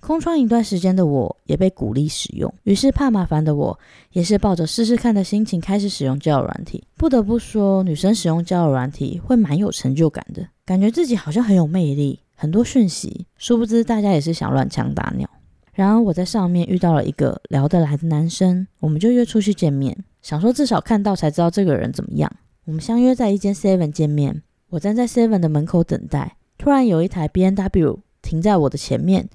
[0.02, 3.78] 空窗一段时间的我也被鼓励使用，于是怕麻烦的我
[4.10, 6.82] 也是抱着试试看的心情开始使用交友软体。
[6.96, 15.30] 不得不说，女生使用交友软体会蛮有成就感的，感觉自己好像很有魅力，很多讯息，殊不知大家也是想乱枪打鸟。
[15.72, 19.96] 然而我在上面遇到了一个聊得来的男生，我们就约出去见面。
[20.20, 22.28] 想说至少看到才知道这个人怎么样。
[22.64, 29.28] 我们相约在一间 Seven 见面，我站在 Seven 的门口等待，突然有一台 B N W 停在我的前面，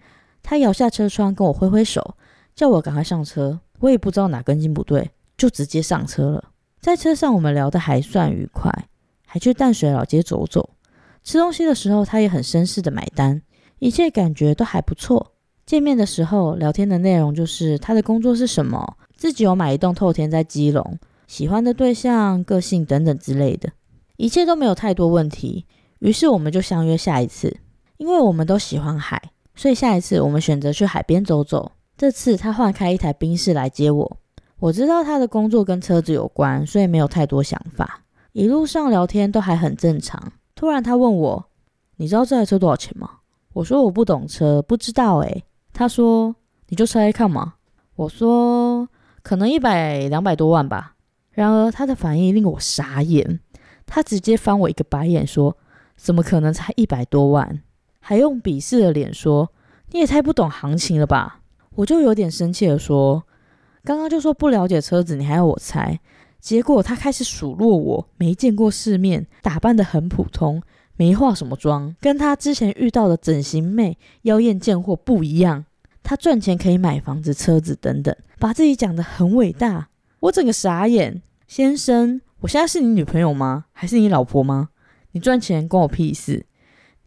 [0.49, 2.15] 他摇下车窗跟我挥挥手，
[2.55, 3.59] 叫我赶快上车。
[3.79, 6.51] 我也不知道哪根筋不对，就直接上车了。
[6.79, 8.71] 在车上我们聊得还算愉快，
[9.25, 10.69] 还去淡水老街走走。
[11.21, 13.41] 吃东西的时候，他也很绅士的买单，
[13.79, 15.33] 一切感觉都还不错。
[15.65, 23.69] 见面的时候聊天的内容就是他的工作是什么，自己有买一栋透天在基隆，喜欢的对象、个性等等之类的，
[24.15, 25.65] 一切都没有太多问题。
[25.99, 27.57] 于是我们就相约下一次，
[27.97, 29.21] 因为我们都喜欢海，
[29.57, 31.69] 所以下一次我们选择去海边走走。
[31.97, 34.17] 这次他换开一台宾士来接我，
[34.59, 38.01] 我知道他的工作跟车子有关，所以没有太多想法。
[38.33, 40.31] 一路上聊天都还很正常。
[40.53, 41.43] 突然他问我
[41.97, 43.09] ：“你知道这台车多少钱吗？”
[43.53, 45.43] 我说：“我不懂车，不知道。”诶。
[45.73, 46.35] 他说
[46.69, 47.55] ：“你就猜猜看嘛。”
[47.97, 48.87] 我说
[49.23, 50.93] ：“可能一百两百多万吧。”
[51.33, 53.39] 然而他的反应令我傻眼，
[53.87, 55.57] 他直接翻我一个白眼说
[55.97, 57.61] ：“怎么可能才一百多万？”
[58.09, 59.51] 还用鄙视的脸说
[59.91, 61.41] ：“你也太不懂行情了吧？”
[61.75, 63.25] 我就有点生气的说
[63.83, 65.99] ：“刚刚就说不了解车子，你还要我猜？”
[66.39, 70.63] 结果他开始数落我没见过世面，打扮得很普通。
[70.95, 75.65] 没化什么妆，跟他之前遇到的整形妹、妖艳贱货不一样。
[76.01, 79.89] 他赚钱可以买房子、车子等等，把自己讲得很伟大。
[80.21, 81.21] 我整个傻眼。
[81.45, 83.65] 先生，我现在是你女朋友吗？
[83.73, 84.69] 还是你老婆吗？
[85.11, 86.45] 你赚钱关我屁事。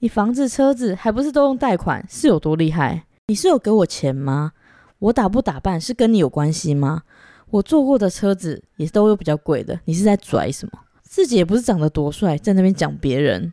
[0.02, 3.04] 你房子、车子还不是都用贷款，是有多厉害？
[3.26, 4.52] 你是有给我钱吗？
[4.98, 7.02] 我打不打扮是跟你有关系吗？
[7.50, 10.72] 我坐过的车子也都有比较贵的，你是在拽什么？
[11.02, 13.52] 自己也不是长得多帅，在那边讲别人。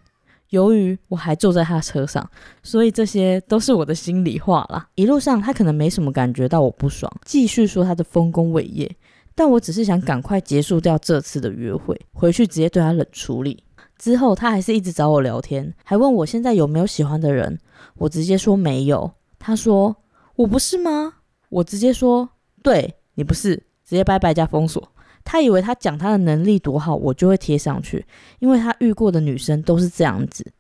[0.51, 2.25] 由于我还坐在他车上，
[2.63, 4.87] 所以这些都是我的心里话啦。
[4.95, 8.89] 一路上他可能没什么感觉到我不爽，继续说他的丰功伟业，
[9.35, 13.61] 但我只是想赶快结束掉这次的约会，回去直接对他冷处理。
[13.97, 17.59] 之后他还是一直找我聊天，还问我现在有没有喜欢的人，
[17.95, 19.11] 我直接说没有。
[19.39, 19.95] 他说
[20.35, 21.15] 我不是吗？
[21.49, 22.29] 我直接说
[22.61, 24.91] 对，你不是，直接拜拜加封锁。
[25.23, 28.05] 他以为他讲他的能力多好，我就会贴上去，
[28.39, 30.51] 因为他遇过的女生都是这样子。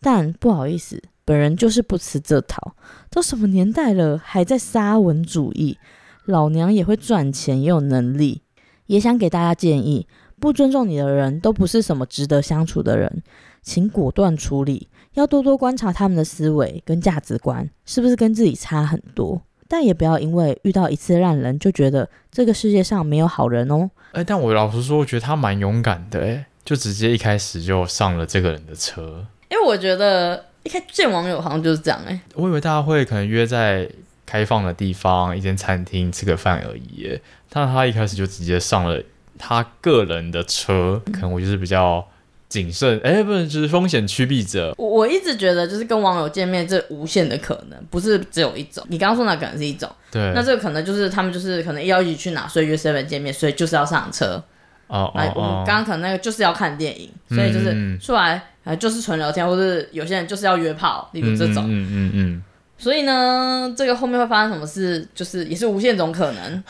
[0.00, 2.74] 但不好意思，本人就是不吃这套。
[3.10, 5.78] 都什么年代了，还在沙文主义？
[6.24, 8.42] 老娘也会赚钱，也有能力。
[8.86, 10.06] 也想给大家建议：
[10.40, 13.22] 不尊重你的人都不是什么值得相处的人，
[13.62, 14.88] 请果断处理。
[15.14, 19.42] 要多多观察他们的思维跟价值观，是不是跟自己差很多？
[19.68, 23.90] 但也不要因为遇到一次烂人就觉得这个世界上没有好人哦。
[24.12, 29.26] 哎、欸，但我老实说，我觉得他蛮勇敢的，哎，就直接一开始就上了这个人的车。
[29.48, 33.88] 因为我觉得一开见网友好像就是这样，哎，我以为大家会可能约在
[34.26, 39.02] 开放的地方，一间餐厅吃个饭而已，但他一开始就直接上了
[39.40, 42.06] 他个人的车，可能我就是比较。
[42.50, 44.74] 谨慎，哎、欸，不能就是风险趋避者。
[44.76, 48.84] 我我一直觉得，就是跟网友见面，这无限的可能，不是只有一种。
[48.88, 50.32] 你刚刚说那可能是一种，对。
[50.34, 54.42] 那这个可能就是他们就是可能要一起去哪，所以约 seven 见面，所以就是要上车。
[54.88, 61.92] 哦，来，我们刚刚可能那个就是要看电影，哦、所以就是出来，呃，就是纯聊天，或者有些人就是要约炮，例如这种，嗯嗯嗯。
[61.92, 62.42] 嗯嗯
[62.80, 66.64] 所以呢，这个后面会发生什么事，就是也是无限种可能。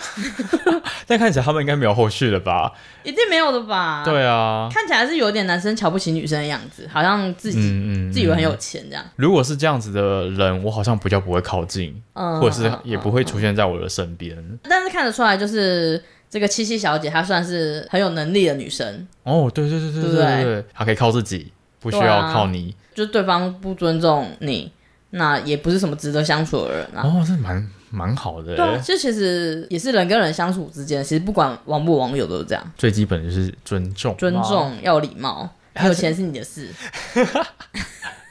[1.06, 2.72] 但看起来他们应该没有后续了吧？
[3.04, 4.02] 一定没有的吧？
[4.04, 9.04] 对啊，看起来是有点男生瞧不起女生的样子，好像自己、嗯嗯、自己以为很有钱这样。
[9.14, 14.36] 如果是这样子的人，我好像比较不会靠近，嗯、或者是也不会出现在我的身边。
[14.64, 19.06] 但是看得出来，就是这个七七小姐，她算是很有能力的女生。
[19.22, 22.74] 哦，对对对对对对对，她可以靠自己，不需要靠你。
[22.76, 24.72] 啊、就是对方不尊重你。
[25.10, 27.02] 那也不是什么值得相处的人啊。
[27.04, 28.56] 哦，这蛮蛮好的。
[28.56, 32.72] 对啊，这其实也是人跟人相处之间，其实不管网不网友都是这样。
[32.76, 36.68] 最基本就是尊重，尊重要礼貌，还有钱是你的事。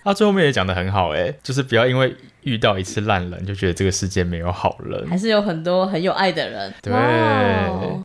[0.01, 6.73] 他最后面也讲的很好，哎，就是不要因为遇到一次烂人就觉得这个世界没有好人，还是有很多很有爱的人。
[6.81, 6.93] 对，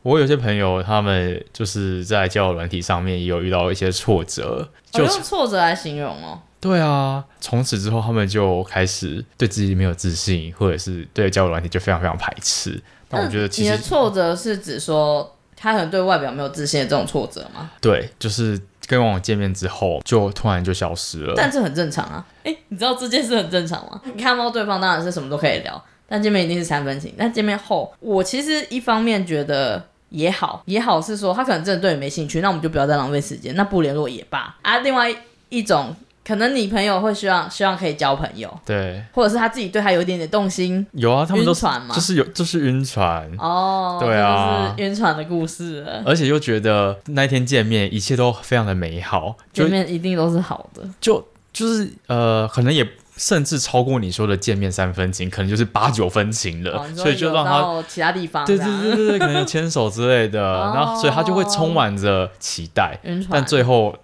[0.03, 6.37] 我有些朋友他们就是在交友软体上面也有遇到一些挫折，就用挫折来形容哦。
[6.65, 12.81] 对啊，从此之后他们就开始对自己没有自信，或者是对交友软体就非常非常排斥。
[13.07, 17.69] 但我觉得其实，你的挫折是指说他可能对外表没有自信的这种挫折吗？
[17.79, 21.35] 对，就是跟网友见面之后就突然就消失了。
[21.37, 24.01] 但这很正常啊，诶，你知道这件事很正常吗？
[24.03, 27.13] 你看到对方当然是什么都可以聊，但见面一定是三分情。
[27.15, 34.79] 但见面后，我其实一方面觉得也好，也好是说他可能真的对你没兴趣，那我们就不要再浪费时间，那不联络也罢啊。
[34.79, 35.15] 另外
[35.49, 35.95] 一种。
[36.25, 40.85] 可能你朋友会希望希望可以交朋友，对，或者是他自己对他有一点点动心。
[40.93, 43.31] 有啊，他们都晕船嘛，就是有，就是晕船。
[43.37, 51.23] 哦，对啊，就是晕船的故事，而且又觉得那天见面一切都非常的美好，见面一定都是好的，就
[51.53, 52.83] 就是呃，可能也
[53.15, 62.99] 甚至超过你说的见面三分情，可能就是八九分情了，哦、所以就让他其他地方，对对对对对，可能有牵手之类的，哦、 然后所以他就会充满着期待，
[63.29, 63.95] 但最后。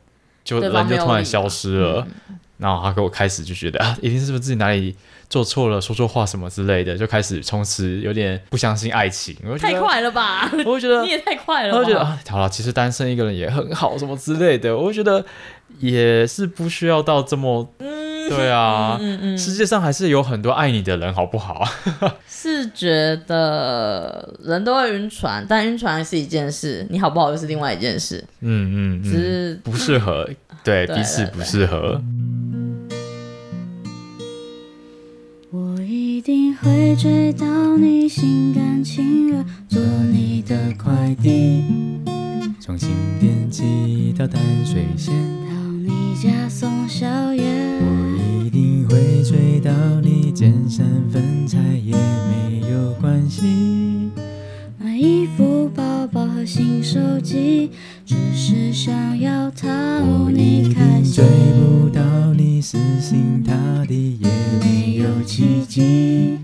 [0.44, 4.96] 就人就突然消失了，嗯、然后他给我开始就觉得啊，一定是不是自己哪里
[5.30, 9.36] 做错了，说错话什么之类的，就开始从此有点不相信爱情。
[9.46, 10.52] 我太快了吧！
[10.66, 11.78] 我会觉得 你也太快了。
[11.78, 14.78] 我觉得啊，好了，其实单身一个人也很好，什么之类的。
[14.78, 15.26] 我会觉得
[15.80, 17.70] 也是不需要到这么。
[17.80, 21.64] 嗯对啊，嗯嗯，世界上还是有很多爱你的人，好不好？
[22.28, 28.24] 是觉得人都会晕船，但晕船是一件事，你好不好又是另外一件事。
[28.42, 30.28] 嗯嗯，只是不适合，
[30.64, 32.02] 对，彼此不适合。
[35.52, 37.46] 我一定会追到
[37.78, 41.66] 你，心甘情愿做你的快递，
[42.62, 45.14] 从新店骑到淡水线，
[45.46, 45.51] 到
[45.84, 47.44] 你家送宵夜。
[48.44, 49.72] 一定会追到
[50.02, 54.12] 你，见三分菜也没有关系。
[54.78, 57.72] 买衣服、包包和新手机，
[58.06, 59.68] 只是想要讨
[60.30, 61.14] 你开心。
[61.14, 62.02] 追不到
[62.34, 63.54] 你，死心塌
[63.86, 64.30] 地也
[64.60, 66.38] 没有奇迹。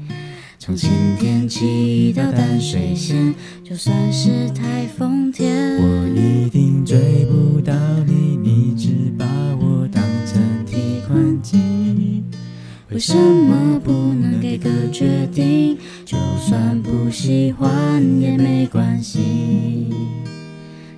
[0.60, 3.34] 从晴天起到淡水线，
[3.64, 7.74] 就算是台风天，我一定追不到
[8.06, 8.37] 你，
[12.90, 15.78] 为什么不能给个决定？
[16.04, 19.94] 就算不喜欢也没关系，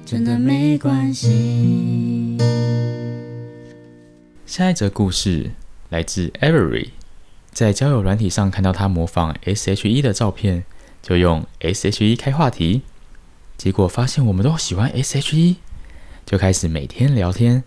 [0.06, 2.38] 真的没关系。
[4.46, 5.52] 下一则故事
[5.90, 6.92] 来自 Avery，
[7.52, 10.64] 在交友软体上看到他模仿 SHE 的照片，
[11.02, 12.84] 就用 SHE 开话题，
[13.58, 15.58] 结果发现我们都喜欢 SHE，
[16.26, 17.64] 就开始每天聊天。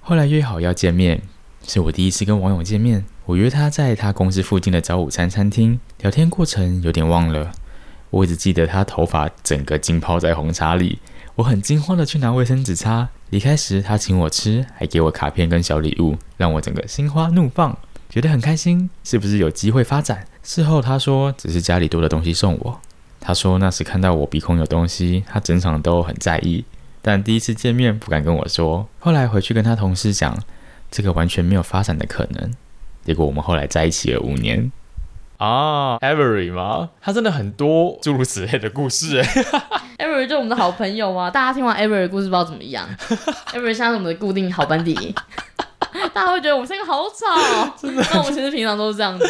[0.00, 1.22] 后来约好要见面，
[1.66, 3.04] 是我第一次跟网友见面。
[3.26, 7.52] 我约他在他公司附近的早午餐餐厅聊天，过程有点忘了，
[8.10, 10.98] 我只记得他头发整个浸泡在红茶里。
[11.36, 17.76] 我很惊慌的去拿卫生纸擦，离开时他请我吃，还给我卡片跟小礼物，让我整个心花怒放，
[18.08, 20.26] 觉得很开心，是不是有机会发展？
[20.42, 22.80] 事后他说只是家里多的东西送我，
[23.18, 26.64] 他说那时看到我鼻孔有东西，他整场都很在意，
[27.00, 30.38] 但第一次见面不敢跟我说，后来回去跟他同事讲，
[30.94, 32.52] 这个完全没有发展的可能。
[33.04, 34.70] 结果我们后来在一起了五年
[35.38, 36.90] 啊，Avery 吗？
[37.00, 39.26] 他真的很多诸如此类的故事哎。
[39.98, 42.88] Avery 就我们的好朋友啊，大家听完 Avery 的故事不知道怎么样
[43.52, 44.94] ？Avery 现在是我们的固定好班底，
[46.14, 48.04] 大家会觉得我们三个好吵，真的。
[48.12, 49.26] 那我们其实平常都是这样子。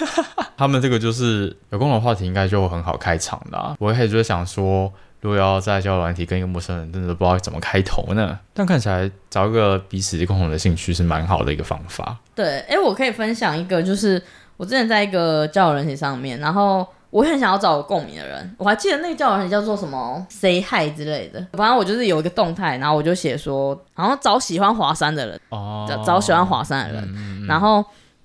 [0.56, 3.76] 他们这个就是有共同话题，应该就很好开场的啊。
[3.78, 4.90] 我一开始就想说。
[5.22, 8.38] 如果要在交友软体跟一个陌生人，真的都不知道怎么开头呢。
[8.52, 12.16] 但看起来找一个彼此共同的兴趣是蛮好的一个方法。
[12.34, 14.20] 对，哎，我可以分享一个，就是
[14.56, 18.54] 我之前在一个交友软体上面，然后我很想要找有共鸣的人。
[18.58, 21.46] 我还记得那个交友软体叫做什么 “say hi” 之类的。
[21.52, 27.46] 反正我就是有一个动态，然后我就写说，好像找喜欢华山的人，哦，找找喜欢华山的人。
[27.46, 27.84] 然后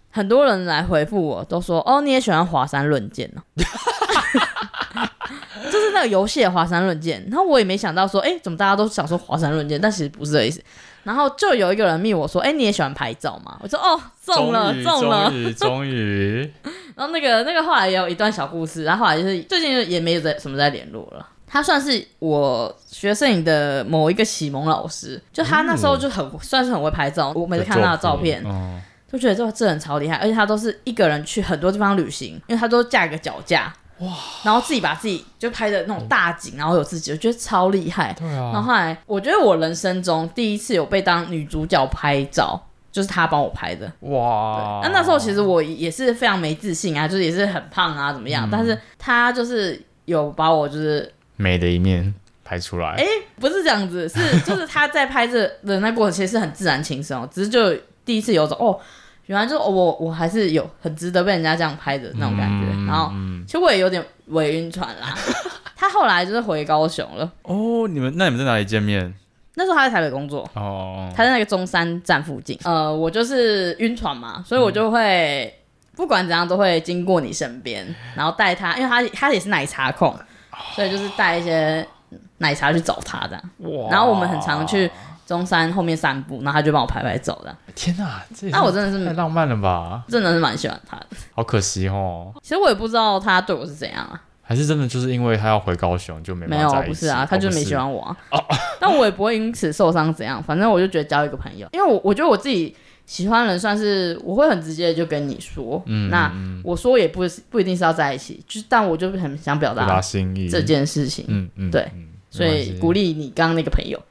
[0.09, 3.41] 很多人来回复我，都说，哦，你也喜欢华山论剑呢？
[5.71, 10.61] 就是那个游戏的华山论剑，然后我也没想到说，哎、欸，怎么大家都想说华山论剑，但其实不是这意思。
[11.03, 13.57] 然后就有一个人密我说，哎、欸，你也喜欢拍照吗？
[13.61, 16.53] 我说，哦，中了，中了，终于，终于。
[16.95, 21.25] 然后那个那个后来也有一段小故事，然后后来就是最近也没有在什么在联络了。
[21.49, 33.73] 他算是我学摄影的某一个启蒙老师，就他那时候就很、嗯、算是很会拍照，我每次看他的照片，嗯、就觉得这这人超厉害，而且他都是一个人去很多地方旅行，因为他都架一个脚架。
[33.99, 34.13] 哇！
[34.43, 38.13] 然后自己把自己就拍的那种大景，然后有自己，我觉得超厉害。
[38.17, 38.51] 对啊。
[38.53, 43.91] 然后后来，我觉得我人生中第一次有被当女主角拍照，就是她帮我拍的。
[44.01, 44.81] 哇！
[44.83, 48.47] 那那时候其实我也是非常没自信啊，就是也是很胖啊，怎么样？
[48.47, 52.89] 嗯、但是她就是有把我就是美的一面拍出来。
[52.91, 53.03] 哎，
[53.39, 57.75] 不是这样子，是就是他在拍这的那过程其实是很自然轻松，只是就
[58.05, 58.79] 第一次有种哦。
[59.25, 62.65] 原来就是我，我还是有很值得被人家这样拍的那种感觉。
[62.71, 63.11] 嗯、然后，
[63.47, 65.15] 其实我也有点伪晕船啦。
[65.73, 67.31] 他后来就是回高雄了。
[67.43, 69.13] 哦，你们那你们在哪里见面？
[69.55, 70.47] 那时候他在台北工作。
[70.53, 71.09] 哦。
[71.15, 72.59] 他在那个中山站附近。
[72.65, 75.51] 呃，我就是晕船嘛，所以我就会、嗯、
[75.95, 80.13] 不管怎样都会经过你身边，然后带他，因为他他也是奶茶控，
[80.75, 81.87] 所以就是带一些
[82.39, 83.43] 奶茶去找他这样。
[83.59, 83.89] 哇。
[83.89, 84.91] 然后我们很常去。
[85.27, 87.55] 中山后面散步，然后他就帮我拍拍照的。
[87.75, 90.01] 天哪，这那我真的是太浪漫了吧？
[90.07, 91.07] 真的是蛮喜欢他的。
[91.33, 92.33] 好可惜哦。
[92.41, 94.23] 其实我也不知道他对我是怎样啊。
[94.41, 98.17] 还是真的就是因为他要回高雄就没没有不是啊，他就没喜欢我啊。
[98.31, 98.41] 哦、
[98.79, 102.73] 但我也不会因此受伤怎样，反正我就觉得交一个朋友，因为我我觉得我自己
[103.05, 106.31] 喜欢的人算是我会很直接的就跟你说，嗯，那
[106.63, 111.91] 我说也不不一定是要在一起，就但我就很想表达心意这件事情，嗯嗯，对，
[112.29, 114.01] 所以鼓励你刚刚那个朋友，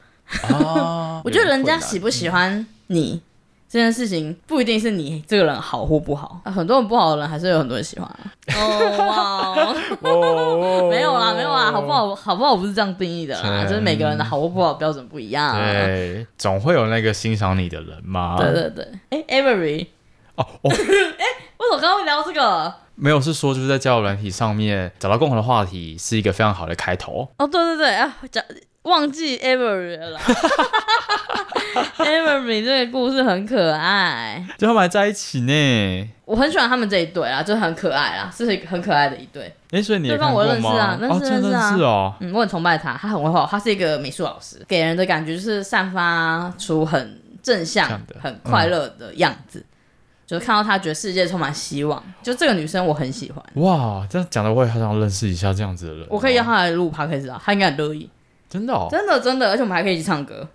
[0.50, 3.20] 哦、 我觉得人家喜不喜欢你。
[3.68, 8.32] 这件事情不一定是你这个人好或不好，啊、很多人不好的人还是有很多人喜欢、啊。
[8.54, 9.74] 哦哇，
[10.88, 12.14] 没有啦，没有啦，好不好？
[12.14, 12.56] 好不好？
[12.56, 15.58] 不是这样定义的啦，就是每个人的好或不好标准不一样、啊。
[15.58, 18.36] 对，总会有那个欣赏你的人嘛。
[18.38, 19.88] 对对对，哎，Avery，
[20.36, 21.24] 哦哦， 哎，
[21.58, 22.72] 为什么刚刚会聊这个？
[22.94, 27.28] 没有，是说就是在交友软体上面找到共同的话题是一个非常好的开头。
[27.36, 28.42] 哦，对对对，啊，讲
[28.86, 30.18] 忘记 Avery 了。
[31.98, 36.08] Every 这个故事很可爱，就他们还在一起呢。
[36.24, 39.44] 我很喜欢他们这一对啊，就很可爱啊，是很可爱的一对。
[39.70, 40.08] 哎、欸，所以你？
[40.08, 41.78] 对方我认识啊，认识认识啊。
[41.80, 49.58] 哦，哦嗯，我很崇拜他，他很会画，他是一个美术老师，给人的感觉就是散发出很正向、很快乐的样子。
[49.60, 49.66] 嗯、
[50.26, 52.02] 就是看到他，觉得世界充满希望。
[52.22, 53.44] 就这个女生，我很喜欢。
[53.54, 56.06] 哇，这样讲的我也好想认识一下这样子的人。
[56.08, 58.08] 我可以让他来录 podcast 啊，他应该很乐意。
[58.48, 60.46] 真的哦，真的真的，而且我们还可以一起唱歌。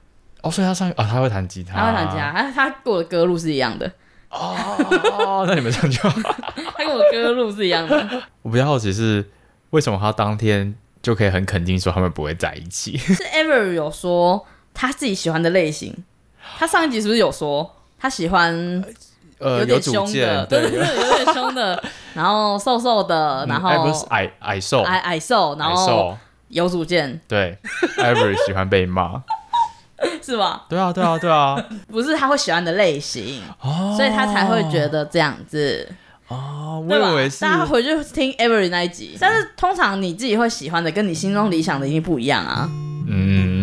[0.41, 3.91] 哦，所以他上啊，他会弹吉他，他会弹吉他，他他跟我的歌路是一样的。
[4.29, 6.19] 哦，那你们唱就好。
[6.77, 8.23] 他跟我的歌路是一样的。
[8.41, 9.29] 我比较好奇是
[9.71, 12.97] 为什么他当天就可以很肯定说他们不会在一起？
[12.97, 16.03] 是 Ever 有说他自己喜欢的类型。
[16.57, 18.83] 他上一集是不是有说他喜欢
[19.37, 21.83] 呃有点凶的，对对对，有点凶的，
[22.13, 26.17] 然后瘦瘦的，然后不是矮矮瘦矮矮瘦，然后
[26.51, 27.19] 有主见。
[27.27, 27.57] 对
[27.97, 29.23] ，Every 喜欢被骂。
[30.21, 30.65] 是吧？
[30.67, 31.55] 对啊，对啊，对啊，
[31.87, 35.87] 不是他会喜欢的类型，哦、所以他才会觉得这样子
[36.27, 36.83] 哦。
[36.89, 42.67] 我以为是大家回去听 Every 那一集，但是通常你自己会喜欢的，跟你心中理想的一定不一样啊。
[43.07, 43.60] 嗯。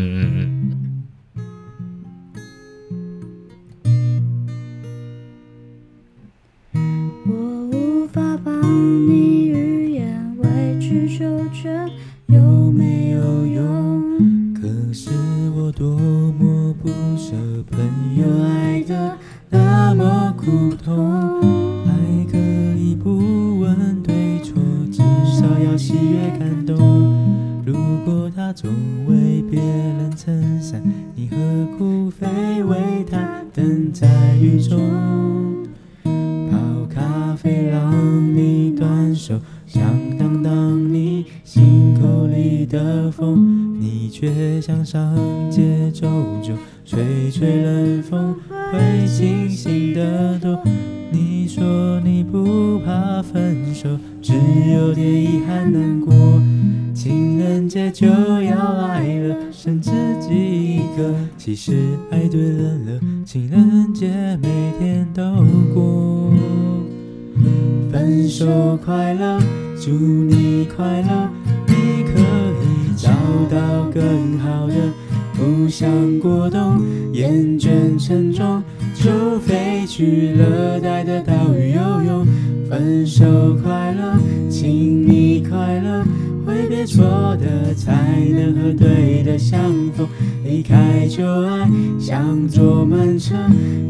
[87.09, 87.92] 错的才
[88.34, 89.59] 能和对的相
[89.92, 90.06] 逢。
[90.44, 91.66] 离开旧爱，
[91.98, 93.34] 像坐慢车，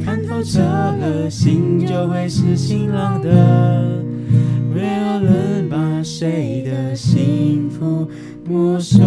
[0.04, 4.04] 看透彻了，心就会是晴朗的。
[4.72, 8.08] 没有人把谁的幸福
[8.44, 9.02] 没收。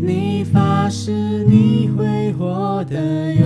[0.00, 3.44] 你发誓你会活得有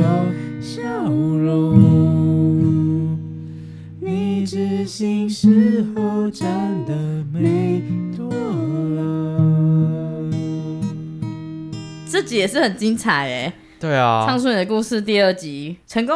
[0.61, 3.17] 笑容，
[4.01, 6.47] 你知心时候真
[6.87, 6.95] 的
[7.33, 7.83] 美
[12.23, 16.15] 这集也是很精彩哎，对啊，唱出你的故事第二集成功，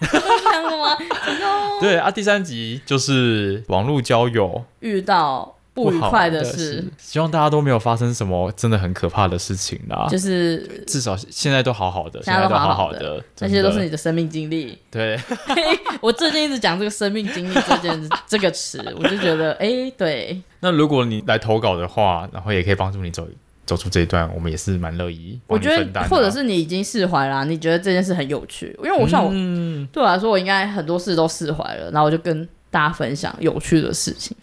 [0.00, 0.96] 成功吗？
[1.24, 1.80] 成功。
[1.80, 5.56] 对啊，第三集就是网络交友遇到。
[5.74, 10.08] 不愉快的事，希望大家都没有发生什么真的很可怕的事情啦。
[10.10, 14.76] 就是至少现在都好好的，现在都好好的，那些都是你的生命经历。
[14.90, 15.16] 对，
[16.02, 20.42] 我最近一直讲这个生命经历这件这个词，我就觉得，哎、欸，对。
[20.58, 23.24] 那如果你来投稿的话，然后也可以帮助你走
[23.68, 25.38] 走出这一段，我们也是蛮乐意。
[25.46, 34.34] 我觉得，或者是你已经释怀了，你觉得这件事很有趣，因为我像我，嗯、对我来说，我应该很多事都释怀了，然后我就跟大家分享有趣的事情。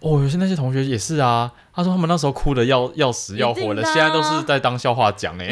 [0.00, 5.48] 哦，有些那些同学也是啊，他说他们那时候哭的要要死要活的，啊、现在都是在当笑话讲哎。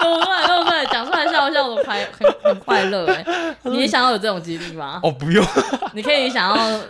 [0.00, 3.24] 么 快，这么快，讲出来笑笑的快，很很快乐哎。
[3.62, 4.98] 你也想要有这种经历吗？
[5.04, 5.46] 哦，不用。
[5.92, 6.80] 你可以想要。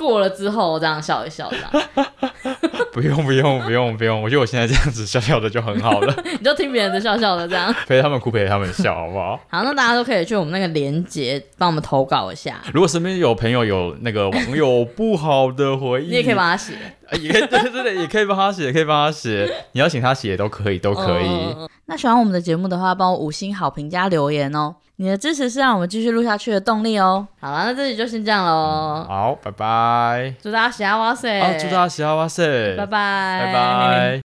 [0.00, 2.08] 过了之后这样笑一笑，这样
[2.90, 6.14] 不用不用不用不用，我觉得我现在这样子笑笑的就很好了。
[6.38, 9.38] 你就听别人的笑笑的这样， 陪他们哭陪他们笑，好不好？
[9.48, 12.62] 好，那大家都可以去我们那个连接帮我们投稿一下。
[12.72, 16.72] 如果身边有朋友有那个网友不好的回忆，你也可以帮他写，
[17.20, 19.52] 也可以对对对，也可以帮他写，也可以帮他写。
[19.72, 21.26] 你要请他写都可以，都可以。
[21.26, 24.74] 嗯、那喜欢我们的节目的话，帮我五星好评加留言哦。
[25.00, 27.26] 你的支持是让我们继续录下去的动力哦。
[27.40, 29.08] 好了，那这里就先这样喽、嗯。
[29.08, 30.34] 好，拜拜。
[30.42, 31.40] 祝大家喜哈哇塞！
[31.40, 32.76] 啊，祝大家喜哈哇塞！
[32.76, 34.18] 拜拜，拜拜。